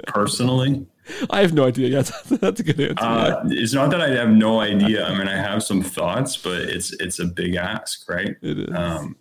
[0.06, 0.86] personally.
[1.30, 1.88] I have no idea.
[1.88, 3.04] Yes, that's a good answer.
[3.04, 5.04] Uh, it's not that I have no idea.
[5.04, 8.36] I mean, I have some thoughts, but it's it's a big ask, right?
[8.42, 8.74] It is.
[8.74, 9.16] Um,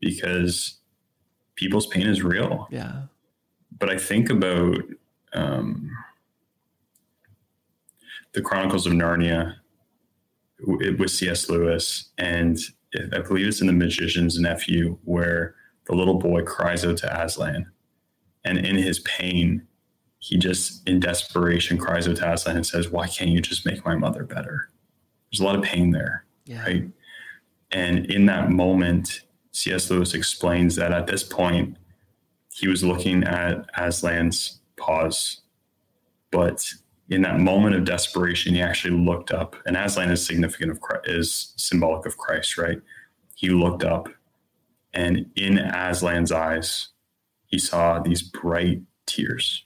[0.00, 0.78] because
[1.56, 2.68] people's pain is real.
[2.70, 3.02] Yeah.
[3.78, 4.78] But I think about
[5.32, 5.90] um,
[8.32, 9.56] the Chronicles of Narnia
[10.60, 11.48] with C.S.
[11.48, 12.58] Lewis, and
[12.94, 15.54] I believe it's in The Magician's Nephew, where
[15.86, 17.70] the little boy cries out to Aslan,
[18.44, 19.66] and in his pain,
[20.20, 23.84] he just in desperation cries out to Aslan and says, "Why can't you just make
[23.84, 24.70] my mother better?"
[25.30, 26.62] There's a lot of pain there, Yeah.
[26.62, 26.88] right?
[27.70, 29.20] And in that moment,
[29.52, 29.90] C.S.
[29.90, 31.76] Lewis explains that at this point,
[32.52, 35.42] he was looking at Aslan's paws,
[36.30, 36.66] but
[37.08, 41.08] in that moment of desperation, he actually looked up, and Aslan is significant of Christ,
[41.08, 42.80] is symbolic of Christ, right?
[43.34, 44.08] He looked up,
[44.92, 46.88] and in Aslan's eyes,
[47.46, 49.64] he saw these bright tears,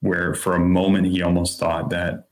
[0.00, 2.28] where for a moment he almost thought that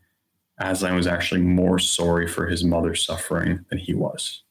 [0.58, 4.42] Aslan was actually more sorry for his mother's suffering than he was.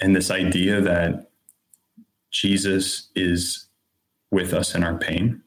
[0.00, 1.30] And this idea that
[2.32, 3.66] Jesus is
[4.32, 5.42] with us in our pain,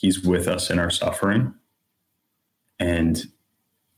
[0.00, 1.54] he's with us in our suffering.
[2.78, 3.22] And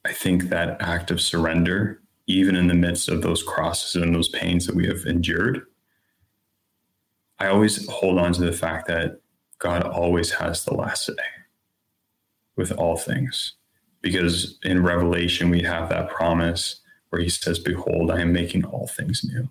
[0.05, 4.28] I think that act of surrender, even in the midst of those crosses and those
[4.28, 5.62] pains that we have endured,
[7.38, 9.20] I always hold on to the fact that
[9.59, 11.14] God always has the last say
[12.57, 13.55] with all things.
[14.00, 16.80] Because in Revelation, we have that promise
[17.11, 19.48] where he says, Behold, I am making all things new.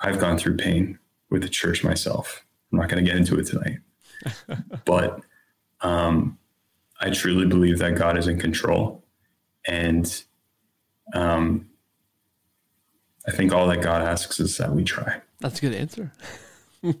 [0.00, 0.98] I've gone through pain
[1.30, 2.44] with the church myself.
[2.70, 3.78] I'm not going to get into it tonight.
[4.84, 5.20] but
[5.80, 6.38] um,
[7.00, 9.04] I truly believe that God is in control.
[9.66, 10.22] And
[11.12, 11.68] um,
[13.26, 15.20] I think all that God asks is that we try.
[15.40, 16.12] That's a good answer.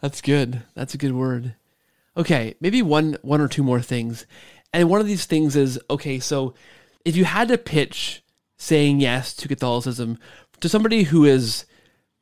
[0.00, 0.62] That's good.
[0.74, 1.54] That's a good word.
[2.16, 4.26] Okay, maybe one one or two more things.
[4.72, 6.54] And one of these things is okay, so
[7.04, 8.22] if you had to pitch
[8.56, 10.18] saying yes to Catholicism
[10.60, 11.66] to somebody who is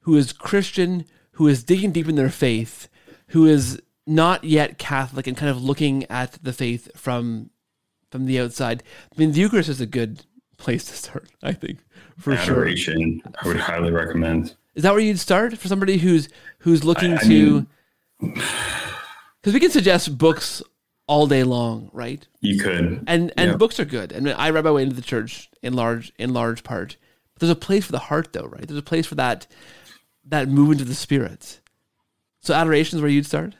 [0.00, 2.88] who is Christian, who is digging deep in their faith,
[3.34, 7.50] who is not yet Catholic and kind of looking at the faith from
[8.10, 8.82] from the outside.
[9.12, 10.24] I mean, the Eucharist is a good
[10.56, 11.78] place to start, I think,
[12.16, 13.32] for Adoration, sure.
[13.42, 14.54] I would highly recommend.
[14.76, 16.28] Is that where you'd start for somebody who's
[16.58, 17.66] who's looking I- I to?
[18.20, 20.62] Because we can suggest books
[21.06, 22.26] all day long, right?
[22.40, 23.02] You could.
[23.06, 23.56] And and Yeah.
[23.56, 24.12] books are good.
[24.12, 26.96] And I read my way into the church in large in large part.
[27.34, 28.66] But there's a place for the heart, though, right?
[28.66, 29.46] There's a place for that
[30.24, 31.60] that movement of the spirit.
[32.44, 33.54] So adoration is where you'd start.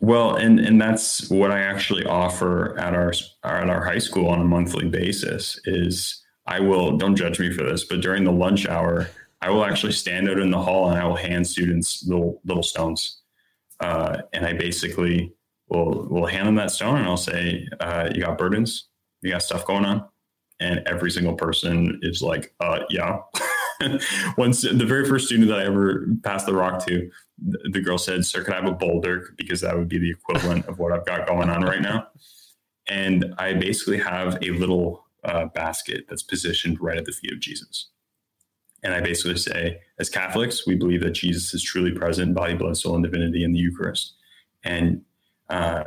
[0.00, 3.12] Well, and and that's what I actually offer at our
[3.44, 5.58] at our high school on a monthly basis.
[5.64, 9.08] Is I will don't judge me for this, but during the lunch hour,
[9.40, 12.62] I will actually stand out in the hall and I will hand students little little
[12.62, 13.22] stones,
[13.80, 15.34] uh, and I basically
[15.68, 18.88] will will hand them that stone and I'll say, uh, "You got burdens,
[19.22, 20.04] you got stuff going on,"
[20.60, 23.20] and every single person is like, uh, "Yeah."
[24.36, 28.24] Once the very first student that I ever passed the rock to, the girl said,
[28.24, 29.34] Sir, could I have a boulder?
[29.36, 32.08] Because that would be the equivalent of what I've got going on right now.
[32.88, 37.40] And I basically have a little uh, basket that's positioned right at the feet of
[37.40, 37.88] Jesus.
[38.82, 42.76] And I basically say, as Catholics, we believe that Jesus is truly present, body, blood,
[42.76, 44.14] soul, and divinity in the Eucharist.
[44.64, 45.02] And
[45.50, 45.84] uh,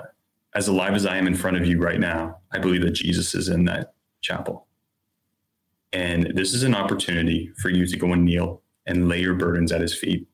[0.54, 3.34] as alive as I am in front of you right now, I believe that Jesus
[3.34, 4.68] is in that chapel.
[5.94, 9.72] And this is an opportunity for you to go and kneel and lay your burdens
[9.72, 10.28] at his feet.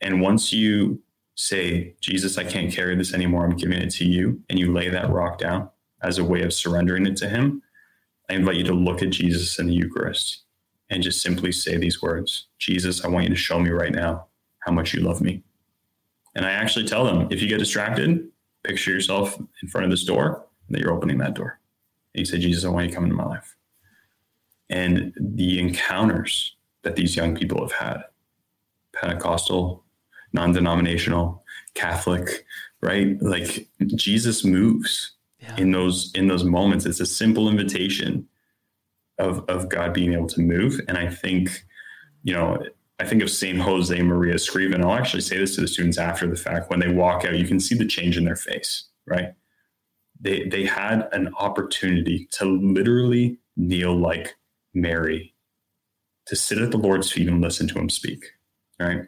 [0.00, 1.02] And once you
[1.34, 4.88] say, Jesus, I can't carry this anymore, I'm giving it to you, and you lay
[4.88, 5.68] that rock down
[6.02, 7.62] as a way of surrendering it to him,
[8.28, 10.42] I invite you to look at Jesus in the Eucharist
[10.90, 14.26] and just simply say these words Jesus, I want you to show me right now
[14.60, 15.42] how much you love me.
[16.34, 18.28] And I actually tell them if you get distracted,
[18.64, 21.58] picture yourself in front of this door that you're opening that door.
[22.14, 23.56] And you say, Jesus, I want you to come into my life.
[24.72, 27.98] And the encounters that these young people have had
[28.94, 29.84] Pentecostal,
[30.32, 31.44] non denominational,
[31.74, 32.44] Catholic,
[32.80, 33.20] right?
[33.22, 35.54] Like Jesus moves yeah.
[35.56, 36.86] in those in those moments.
[36.86, 38.26] It's a simple invitation
[39.18, 40.80] of of God being able to move.
[40.88, 41.64] And I think,
[42.22, 42.58] you know,
[42.98, 45.98] I think of Saint Jose Maria Escriva, and I'll actually say this to the students
[45.98, 46.70] after the fact.
[46.70, 49.34] When they walk out, you can see the change in their face, right?
[50.18, 54.34] They they had an opportunity to literally kneel like
[54.74, 55.34] Mary,
[56.26, 58.24] to sit at the Lord's feet and listen to him speak,
[58.78, 59.02] right?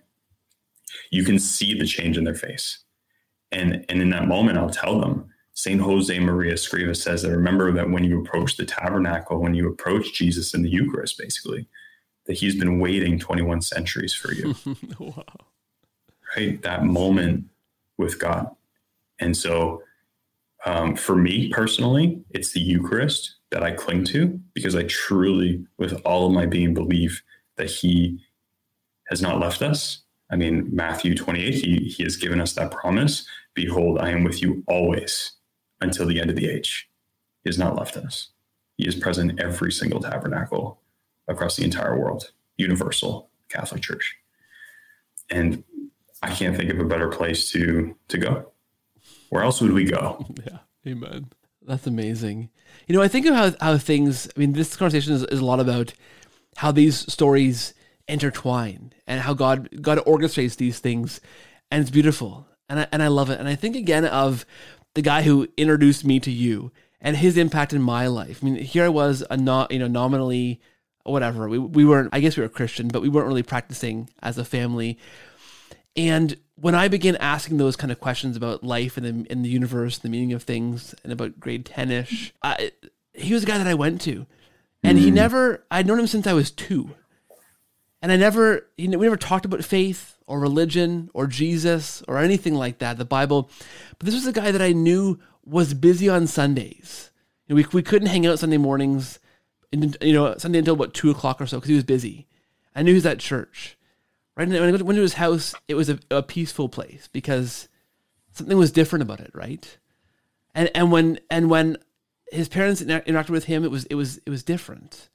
[1.11, 2.79] You can see the change in their face.
[3.53, 5.81] And, and in that moment, I'll tell them, St.
[5.81, 10.12] Jose Maria Escriva says that remember that when you approach the tabernacle, when you approach
[10.12, 11.69] Jesus in the Eucharist, basically,
[12.27, 14.55] that he's been waiting 21 centuries for you.
[14.99, 15.25] wow.
[16.37, 16.61] Right?
[16.62, 17.45] That moment
[17.97, 18.51] with God.
[19.21, 19.83] And so
[20.67, 26.01] um, for me personally, it's the Eucharist that I cling to because I truly, with
[26.05, 27.22] all of my being, believe
[27.57, 28.20] that he
[29.09, 30.03] has not left us.
[30.30, 34.42] I mean, Matthew 28, he, he has given us that promise Behold, I am with
[34.42, 35.32] you always
[35.80, 36.90] until the end of the age.
[37.45, 38.30] He has not left us.
[38.76, 40.80] He is present in every single tabernacle
[41.28, 44.16] across the entire world, universal Catholic Church.
[45.30, 45.62] And
[46.22, 48.53] I can't think of a better place to to go.
[49.28, 50.26] Where else would we go?
[50.47, 50.59] Yeah.
[50.86, 51.30] Amen.
[51.67, 52.51] That's amazing.
[52.87, 55.45] You know, I think of how, how things, I mean, this conversation is, is a
[55.45, 55.95] lot about
[56.57, 57.75] how these stories
[58.07, 61.21] intertwine and how God God orchestrates these things
[61.71, 64.45] and it's beautiful and I, and I love it and I think again of
[64.95, 68.41] the guy who introduced me to you and his impact in my life.
[68.43, 70.61] I mean, here I was a not, you know, nominally
[71.05, 71.49] whatever.
[71.49, 74.45] We we weren't I guess we were Christian, but we weren't really practicing as a
[74.45, 74.99] family.
[75.97, 79.49] And when I began asking those kind of questions about life and the, in the
[79.49, 82.33] universe, the meaning of things, and about grade 10 ish,
[83.13, 84.27] he was a guy that I went to.
[84.83, 85.15] And he mm.
[85.15, 86.91] never, I'd known him since I was two.
[88.03, 92.55] And I never, he, we never talked about faith or religion or Jesus or anything
[92.55, 93.51] like that, the Bible.
[93.99, 97.11] But this was a guy that I knew was busy on Sundays.
[97.47, 99.19] You know, we, we couldn't hang out Sunday mornings,
[99.73, 102.27] you know, Sunday until about two o'clock or so because he was busy.
[102.77, 103.79] I knew he was at church.
[104.37, 104.49] Right.
[104.49, 107.68] And when I went to his house, it was a, a peaceful place because
[108.32, 109.30] something was different about it.
[109.35, 109.78] Right.
[110.55, 111.76] And, and when, and when
[112.30, 115.09] his parents interacted with him, it was, it was, it was different.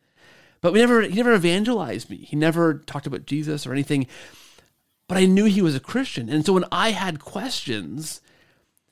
[0.61, 2.17] But we never, he never evangelized me.
[2.17, 4.07] He never talked about Jesus or anything.
[5.07, 6.29] But I knew he was a Christian.
[6.29, 8.21] And so when I had questions,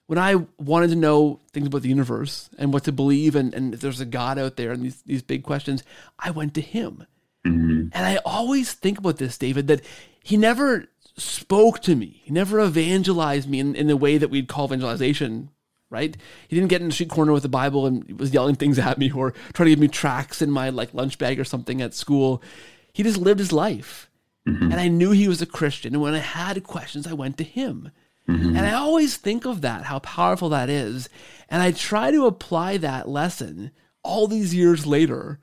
[0.08, 3.74] when I wanted to know things about the universe and what to believe and, and
[3.74, 5.84] if there's a God out there and these, these big questions,
[6.18, 7.06] I went to him.
[7.46, 7.90] Mm-hmm.
[7.92, 9.82] And I always think about this, David, that
[10.28, 12.22] he never spoke to me.
[12.26, 15.52] He never evangelized me in, in the way that we'd call evangelization,
[15.90, 16.18] right?
[16.50, 18.98] He didn't get in the street corner with the Bible and was yelling things at
[18.98, 21.94] me or trying to give me tracts in my like lunch bag or something at
[21.94, 22.44] school.
[22.92, 24.10] He just lived his life.
[24.46, 24.70] Mm-hmm.
[24.70, 25.94] And I knew he was a Christian.
[25.94, 27.92] And when I had questions, I went to him.
[28.28, 28.58] Mm-hmm.
[28.58, 31.08] And I always think of that, how powerful that is.
[31.48, 33.72] And I try to apply that lesson
[34.04, 35.40] all these years later,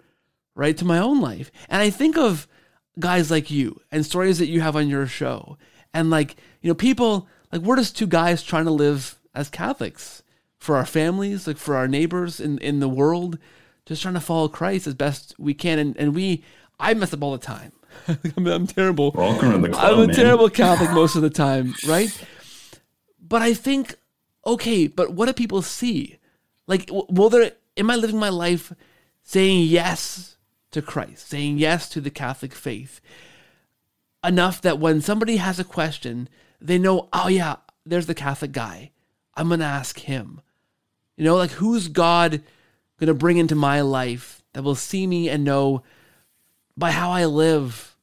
[0.55, 1.51] right, to my own life.
[1.71, 2.47] And I think of
[2.99, 5.59] guys like you and stories that you have on your show.
[5.93, 10.23] And like, you know, people like we're just two guys trying to live as Catholics
[10.59, 13.39] for our families, like for our neighbors in, in the world,
[13.87, 15.79] just trying to follow Christ as best we can.
[15.79, 16.43] And, and we,
[16.81, 17.73] I mess up all the time.
[18.37, 19.13] I'm, I'm, terrible.
[19.13, 19.85] Welcome to the club.
[19.85, 20.17] I'm a man.
[20.17, 22.11] terrible Catholic most of the time, right?
[23.21, 23.95] But I think,
[24.47, 26.19] okay, but what do people see?
[26.67, 28.73] Like, will there, am I living my life
[29.23, 30.34] saying yes
[30.75, 33.01] to Christ, saying yes to the Catholic faith
[34.25, 36.29] enough that when somebody has a question,
[36.61, 38.91] they know, oh, yeah, there's the Catholic guy.
[39.35, 40.41] I'm going to ask him.
[41.17, 42.43] You know, like who's God
[42.99, 45.83] going to bring into my life that will see me and know
[46.77, 47.97] by how I live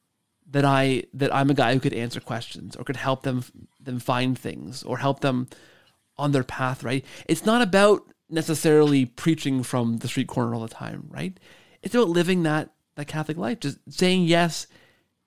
[0.50, 3.44] that I that I'm a guy who could answer questions or could help them
[3.80, 5.48] them find things or help them
[6.18, 7.04] on their path, right?
[7.28, 11.38] It's not about necessarily preaching from the street corner all the time, right?
[11.84, 14.68] It's about living that that Catholic life, just saying yes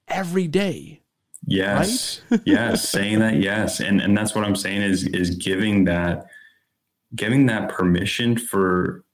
[0.08, 1.02] every day.
[1.46, 2.20] Yes.
[2.30, 2.40] Right?
[2.46, 2.88] yes.
[2.88, 3.80] Saying that yes.
[3.80, 6.26] And and that's what I'm saying is is giving that
[7.14, 9.04] giving that permission for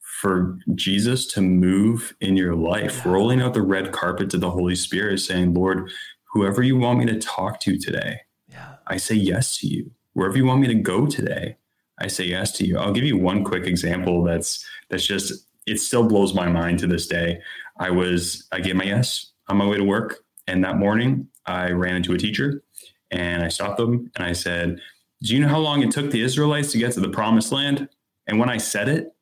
[0.00, 4.76] for Jesus to move in your life, rolling out the red carpet to the Holy
[4.76, 5.90] Spirit, saying, Lord,
[6.32, 8.76] whoever you want me to talk to today, yeah.
[8.86, 9.90] I say yes to you.
[10.14, 11.58] Wherever you want me to go today,
[11.98, 12.78] I say yes to you.
[12.78, 16.86] I'll give you one quick example that's that's just it still blows my mind to
[16.86, 17.40] this day.
[17.78, 21.70] I was I gave my yes on my way to work, and that morning I
[21.70, 22.62] ran into a teacher
[23.10, 24.80] and I stopped them and I said,
[25.22, 27.88] Do you know how long it took the Israelites to get to the promised land?
[28.26, 29.14] And when I said it,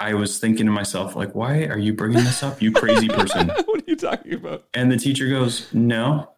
[0.00, 3.48] I was thinking to myself, like, why are you bringing this up, you crazy person?
[3.66, 4.64] what are you talking about?
[4.74, 6.28] And the teacher goes, no.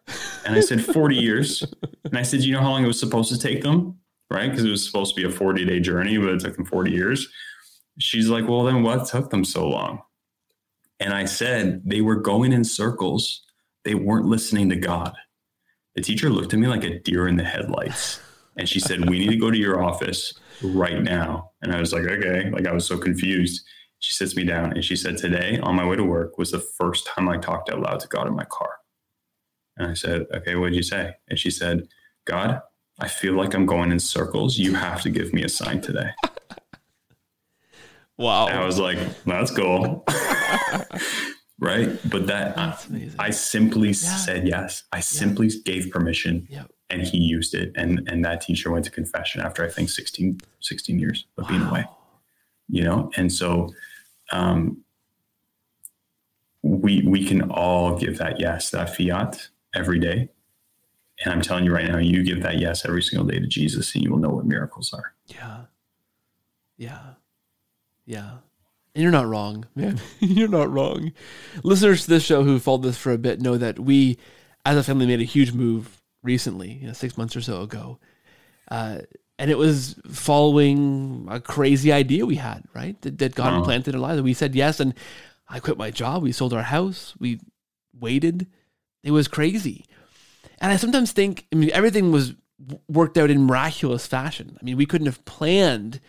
[0.45, 1.63] And I said, 40 years.
[2.03, 3.97] And I said, you know how long it was supposed to take them?
[4.29, 4.51] Right?
[4.51, 6.91] Because it was supposed to be a 40 day journey, but it took them 40
[6.91, 7.27] years.
[7.99, 10.01] She's like, well, then what took them so long?
[10.99, 13.43] And I said, they were going in circles.
[13.83, 15.13] They weren't listening to God.
[15.95, 18.19] The teacher looked at me like a deer in the headlights.
[18.57, 21.51] And she said, we need to go to your office right now.
[21.61, 22.49] And I was like, okay.
[22.49, 23.65] Like I was so confused.
[23.99, 26.59] She sits me down and she said, today on my way to work was the
[26.59, 28.69] first time I talked out loud to God in my car.
[29.77, 31.13] And I said, okay, what did you say?
[31.27, 31.87] And she said,
[32.25, 32.61] God,
[32.99, 34.57] I feel like I'm going in circles.
[34.57, 36.11] You have to give me a sign today.
[38.17, 38.47] wow.
[38.47, 40.05] And I was like, that's cool.
[41.59, 41.89] right.
[42.09, 42.57] But that
[43.19, 43.93] I simply yeah.
[43.93, 44.83] said yes.
[44.91, 45.01] I yeah.
[45.01, 46.47] simply gave permission.
[46.49, 49.89] Yep and he used it and and that teacher went to confession after i think
[49.89, 51.49] 16 16 years of wow.
[51.49, 51.85] being away
[52.67, 53.73] you know and so
[54.31, 54.83] um
[56.61, 60.29] we we can all give that yes that fiat every day
[61.23, 63.93] and i'm telling you right now you give that yes every single day to jesus
[63.95, 65.61] and you will know what miracles are yeah
[66.77, 67.13] yeah
[68.05, 68.37] yeah
[68.93, 71.11] and you're not wrong man you're not wrong
[71.63, 74.17] listeners to this show who followed this for a bit know that we
[74.65, 77.99] as a family made a huge move recently, you know, six months or so ago.
[78.69, 78.97] Uh,
[79.37, 82.99] and it was following a crazy idea we had, right?
[83.03, 84.21] That, that God planted in our lives.
[84.21, 84.93] We said yes, and
[85.47, 86.23] I quit my job.
[86.23, 87.13] We sold our house.
[87.19, 87.39] We
[87.93, 88.47] waited.
[89.03, 89.85] It was crazy.
[90.59, 92.33] And I sometimes think, I mean, everything was
[92.87, 94.57] worked out in miraculous fashion.
[94.59, 95.99] I mean, we couldn't have planned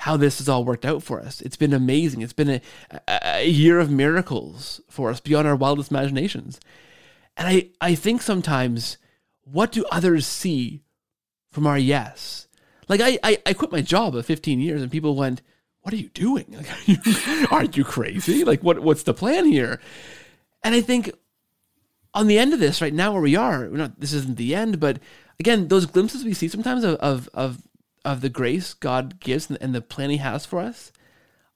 [0.00, 1.42] how this has all worked out for us.
[1.42, 2.22] It's been amazing.
[2.22, 2.60] It's been a,
[3.06, 6.58] a year of miracles for us beyond our wildest imaginations.
[7.36, 8.96] And I, I think sometimes
[9.42, 10.84] what do others see
[11.50, 12.48] from our yes?
[12.88, 15.42] Like I, I, I quit my job at 15 years and people went,
[15.82, 16.46] what are you doing?
[16.48, 18.42] Like, are you, aren't you crazy?
[18.42, 19.82] Like what, what's the plan here?
[20.64, 21.12] And I think
[22.14, 24.80] on the end of this right now where we are, not, this isn't the end,
[24.80, 24.98] but
[25.38, 27.62] again, those glimpses we see sometimes of, of, of,
[28.04, 30.92] of the grace God gives and, and the plan he has for us.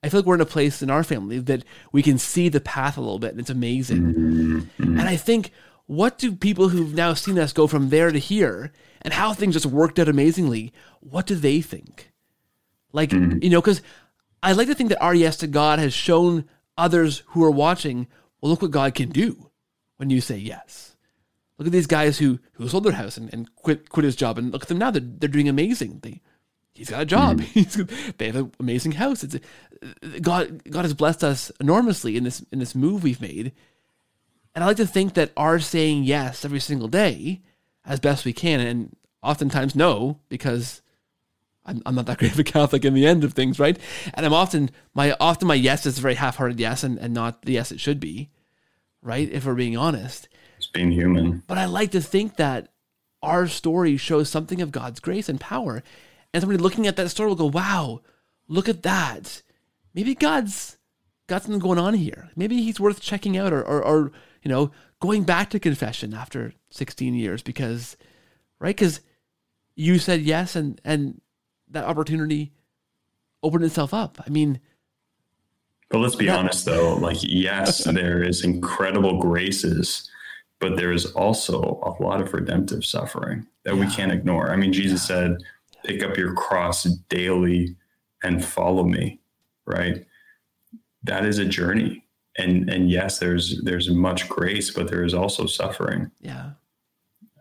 [0.03, 2.61] I feel like we're in a place in our family that we can see the
[2.61, 4.03] path a little bit and it's amazing.
[4.03, 4.99] Mm-hmm.
[4.99, 5.51] And I think
[5.87, 8.73] what do people who've now seen us go from there to here
[9.03, 12.13] and how things just worked out amazingly, what do they think?
[12.93, 13.43] Like, mm-hmm.
[13.43, 13.83] you know, because
[14.43, 16.45] I like to think that our yes to God has shown
[16.77, 18.07] others who are watching,
[18.41, 19.51] well, look what God can do
[19.97, 20.97] when you say yes.
[21.59, 24.39] Look at these guys who who sold their house and, and quit quit his job,
[24.39, 26.01] and look at them now; they're they're doing amazing.
[26.03, 26.21] They
[26.75, 27.41] he's got a job.
[27.55, 28.11] Mm-hmm.
[28.19, 29.25] they have an amazing house.
[29.25, 29.37] It's
[30.21, 30.63] God.
[30.71, 33.53] God has blessed us enormously in this in this move we've made,
[34.55, 37.43] and I like to think that our saying yes every single day
[37.85, 40.83] as best we can, and oftentimes no, because
[41.67, 43.79] I'm, I'm not that great of a Catholic in the end of things, right?
[44.15, 47.43] And I'm often my often my yes is a very half-hearted yes and, and not
[47.43, 48.31] the yes it should be,
[49.03, 49.29] right?
[49.31, 50.29] If we're being honest.
[50.57, 51.43] It's being human.
[51.47, 52.69] But I like to think that
[53.23, 55.83] our story shows something of God's grace and power.
[56.35, 58.01] And somebody looking at that story will go, wow,
[58.49, 59.41] look at that.
[59.95, 60.79] Maybe God's
[61.29, 62.29] got something going on here.
[62.35, 64.13] Maybe he's worth checking out or, or, or
[64.43, 67.97] you know, going back to confession after 16 years because,
[68.59, 68.75] right?
[68.75, 69.01] Because
[69.77, 71.21] you said yes and, and
[71.71, 72.53] that opportunity
[73.45, 74.21] opened itself up.
[74.27, 74.59] I mean,
[75.91, 80.11] but let's be honest though, like, yes, there is incredible graces,
[80.59, 83.87] but there is also a lot of redemptive suffering that yeah.
[83.87, 84.51] we can't ignore.
[84.51, 85.15] I mean, Jesus yeah.
[85.15, 85.37] said,
[85.85, 87.77] pick up your cross daily
[88.23, 89.21] and follow me,
[89.67, 90.05] right?
[91.03, 92.05] That is a journey
[92.37, 96.11] and and yes, there's there's much grace, but there is also suffering.
[96.21, 96.51] Yeah.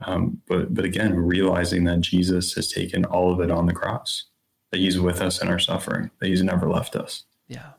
[0.05, 4.25] Um, but but again, realizing that Jesus has taken all of it on the cross,
[4.71, 7.23] that He's with us in our suffering, that He's never left us.
[7.47, 7.71] Yeah,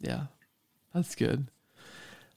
[0.00, 0.24] yeah,
[0.94, 1.48] that's good.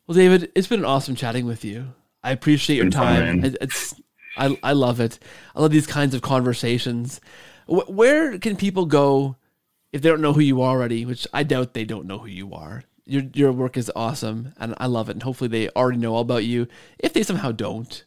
[0.08, 1.94] Well, David, it's been an awesome chatting with you.
[2.24, 3.42] I appreciate your time.
[3.42, 3.94] Fun, it's
[4.38, 5.20] I I love it.
[5.56, 7.22] I love these kinds of conversations.
[7.68, 9.38] Where can people go
[9.92, 11.06] if they don't know who you are already?
[11.06, 14.74] Which I doubt they don't know who you are your your work is awesome and
[14.78, 15.14] I love it.
[15.14, 16.68] And hopefully they already know all about you.
[17.00, 18.04] If they somehow don't,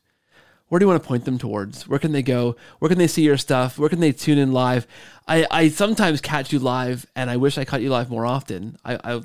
[0.68, 1.88] where do you want to point them towards?
[1.88, 2.56] Where can they go?
[2.78, 3.78] Where can they see your stuff?
[3.78, 4.86] Where can they tune in live?
[5.26, 8.76] I, I sometimes catch you live, and I wish I caught you live more often.
[8.84, 9.20] I, I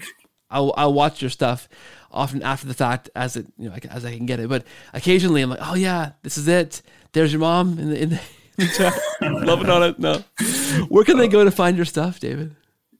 [0.53, 1.67] I'll, I'll watch your stuff
[2.11, 4.47] often after the fact as it you know as I can get it.
[4.47, 6.81] But occasionally I'm like, oh yeah, this is it.
[7.11, 8.21] There's your mom in the in the,
[8.57, 9.99] in the chat, loving on it.
[9.99, 10.23] No,
[10.87, 12.55] where can they go to find your stuff, David?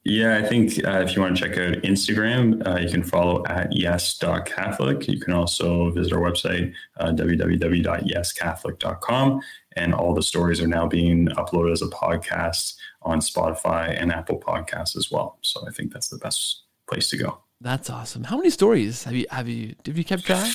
[0.06, 3.42] Yeah, I think uh, if you want to check out Instagram, uh, you can follow
[3.46, 5.08] at yes.catholic.
[5.08, 9.40] You can also visit our website, uh, www.yescatholic.com.
[9.76, 14.38] And all the stories are now being uploaded as a podcast on Spotify and Apple
[14.38, 15.38] Podcasts as well.
[15.40, 17.43] So I think that's the best place to go.
[17.64, 18.22] That's awesome.
[18.22, 20.54] How many stories have you have you have you kept track?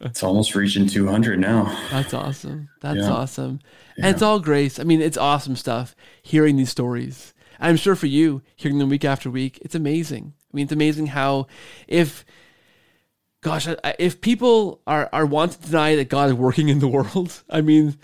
[0.00, 1.64] it's almost reaching 200 now.
[1.90, 2.68] That's awesome.
[2.80, 3.10] That's yeah.
[3.10, 3.60] awesome.
[3.96, 4.06] Yeah.
[4.06, 4.80] And it's all grace.
[4.80, 9.04] I mean, it's awesome stuff hearing these stories I'm sure for you, hearing them week
[9.04, 10.32] after week, it's amazing.
[10.52, 11.46] I mean, it's amazing how
[11.86, 12.24] if
[13.42, 17.42] gosh, if people are are want to deny that God is working in the world,
[17.50, 17.98] I mean,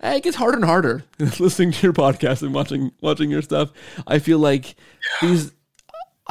[0.00, 3.72] eh, it gets harder and harder listening to your podcast and watching watching your stuff.
[4.06, 4.76] I feel like
[5.20, 5.52] these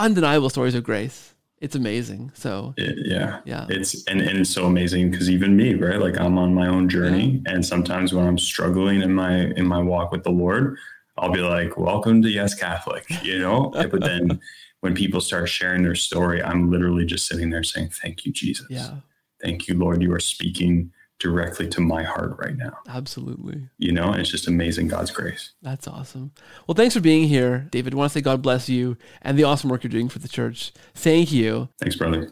[0.01, 1.33] undeniable stories of grace.
[1.59, 2.31] It's amazing.
[2.33, 5.99] So it, yeah, yeah, it's and, and it's so amazing because even me, right?
[5.99, 7.53] Like I'm on my own journey, yeah.
[7.53, 10.75] and sometimes when I'm struggling in my in my walk with the Lord,
[11.17, 13.69] I'll be like, welcome to Yes Catholic, you know?
[13.91, 14.39] but then
[14.79, 18.65] when people start sharing their story, I'm literally just sitting there saying, thank you, Jesus.
[18.69, 18.95] Yeah.
[19.41, 20.01] Thank you, Lord.
[20.01, 20.91] You are speaking
[21.21, 22.73] directly to my heart right now.
[22.87, 23.69] Absolutely.
[23.77, 25.51] You know, and it's just amazing God's grace.
[25.61, 26.31] That's awesome.
[26.67, 27.93] Well, thanks for being here, David.
[27.93, 30.27] I want to say God bless you and the awesome work you're doing for the
[30.27, 30.73] church.
[30.95, 31.69] Thank you.
[31.79, 32.31] Thanks, brother.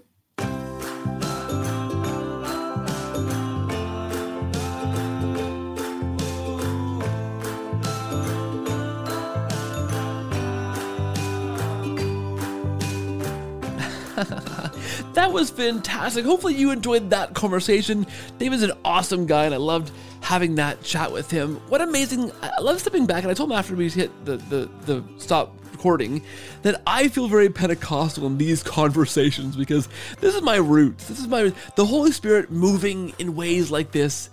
[15.19, 16.23] That was fantastic.
[16.23, 18.07] Hopefully, you enjoyed that conversation.
[18.37, 19.91] David's an awesome guy, and I loved
[20.21, 21.57] having that chat with him.
[21.67, 22.31] What amazing!
[22.41, 25.53] I love stepping back, and I told him after we hit the the, the stop
[25.73, 26.21] recording
[26.61, 29.89] that I feel very Pentecostal in these conversations because
[30.21, 31.09] this is my roots.
[31.09, 34.29] This is my the Holy Spirit moving in ways like this.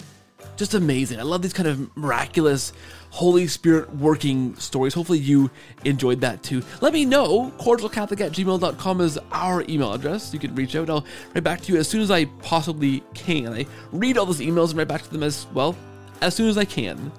[0.57, 1.20] Just amazing.
[1.20, 2.72] I love these kind of miraculous
[3.11, 4.94] Holy Spirit working stories.
[4.94, 5.50] Hopefully, you
[5.84, 6.62] enjoyed that too.
[6.80, 7.52] Let me know.
[7.59, 10.32] Cordialcatholic at gmail.com is our email address.
[10.32, 10.88] You can reach out.
[10.88, 11.04] I'll
[11.34, 13.52] write back to you as soon as I possibly can.
[13.52, 15.76] I read all those emails and write back to them as well
[16.22, 17.12] as soon as I can.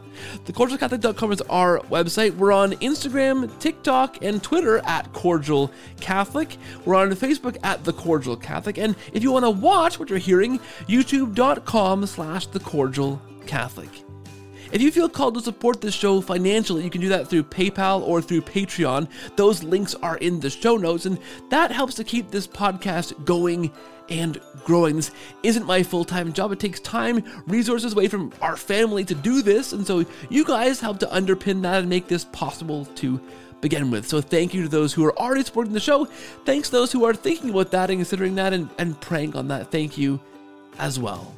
[0.45, 2.35] TheCordialCatholic.com is our website.
[2.35, 6.57] We're on Instagram, TikTok, and Twitter at Cordial Catholic.
[6.85, 8.77] We're on Facebook at The Cordial Catholic.
[8.77, 13.89] And if you want to watch what you're hearing, youtube.com slash The Cordial Catholic.
[14.71, 18.01] If you feel called to support this show financially, you can do that through PayPal
[18.01, 19.07] or through Patreon.
[19.37, 21.17] Those links are in the show notes, and
[21.49, 23.71] that helps to keep this podcast going
[24.09, 24.95] and growing.
[24.95, 25.11] This
[25.43, 26.51] isn't my full time job.
[26.51, 30.79] It takes time, resources away from our family to do this, and so you guys
[30.79, 33.19] help to underpin that and make this possible to
[33.61, 34.07] begin with.
[34.07, 36.05] So thank you to those who are already supporting the show.
[36.45, 39.71] Thanks those who are thinking about that and considering that and, and praying on that.
[39.71, 40.19] Thank you
[40.77, 41.36] as well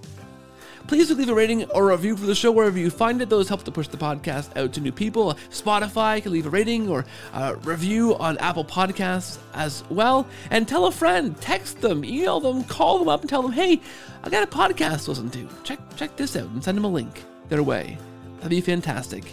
[0.89, 3.29] please do leave a rating or review for the show wherever you find it.
[3.29, 5.35] Those help to push the podcast out to new people.
[5.51, 10.27] Spotify can leave a rating or a review on Apple Podcasts as well.
[10.49, 13.79] And tell a friend, text them, email them, call them up, and tell them, hey,
[14.23, 15.47] I got a podcast to listen to.
[15.63, 17.95] Check check this out and send them a link their way.
[18.37, 19.25] That'd be fantastic.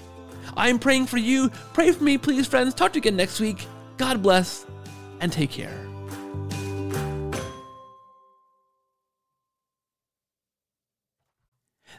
[0.59, 1.49] I'm praying for you.
[1.73, 2.75] Pray for me, please, friends.
[2.75, 3.67] Talk to you again next week.
[3.97, 4.67] God bless
[5.21, 5.86] and take care.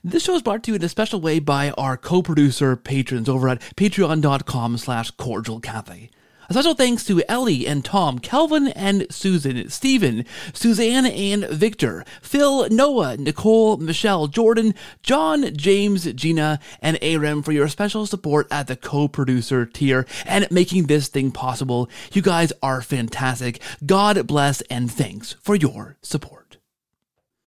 [0.09, 3.49] This show is brought to you in a special way by our co-producer patrons over
[3.49, 6.11] at patreon.com slash cordialcatholic.
[6.47, 12.69] A special thanks to Eli and Tom, Kelvin and Susan, Stephen, Susanne and Victor, Phil,
[12.69, 14.73] Noah, Nicole, Michelle, Jordan,
[15.03, 20.85] Jon, James, Gina, and Eyram for your special support at the co-producer tier and making
[20.85, 21.89] this thing possible.
[22.13, 23.59] You guys are fantastic.
[23.85, 26.46] God bless and thanks for your support.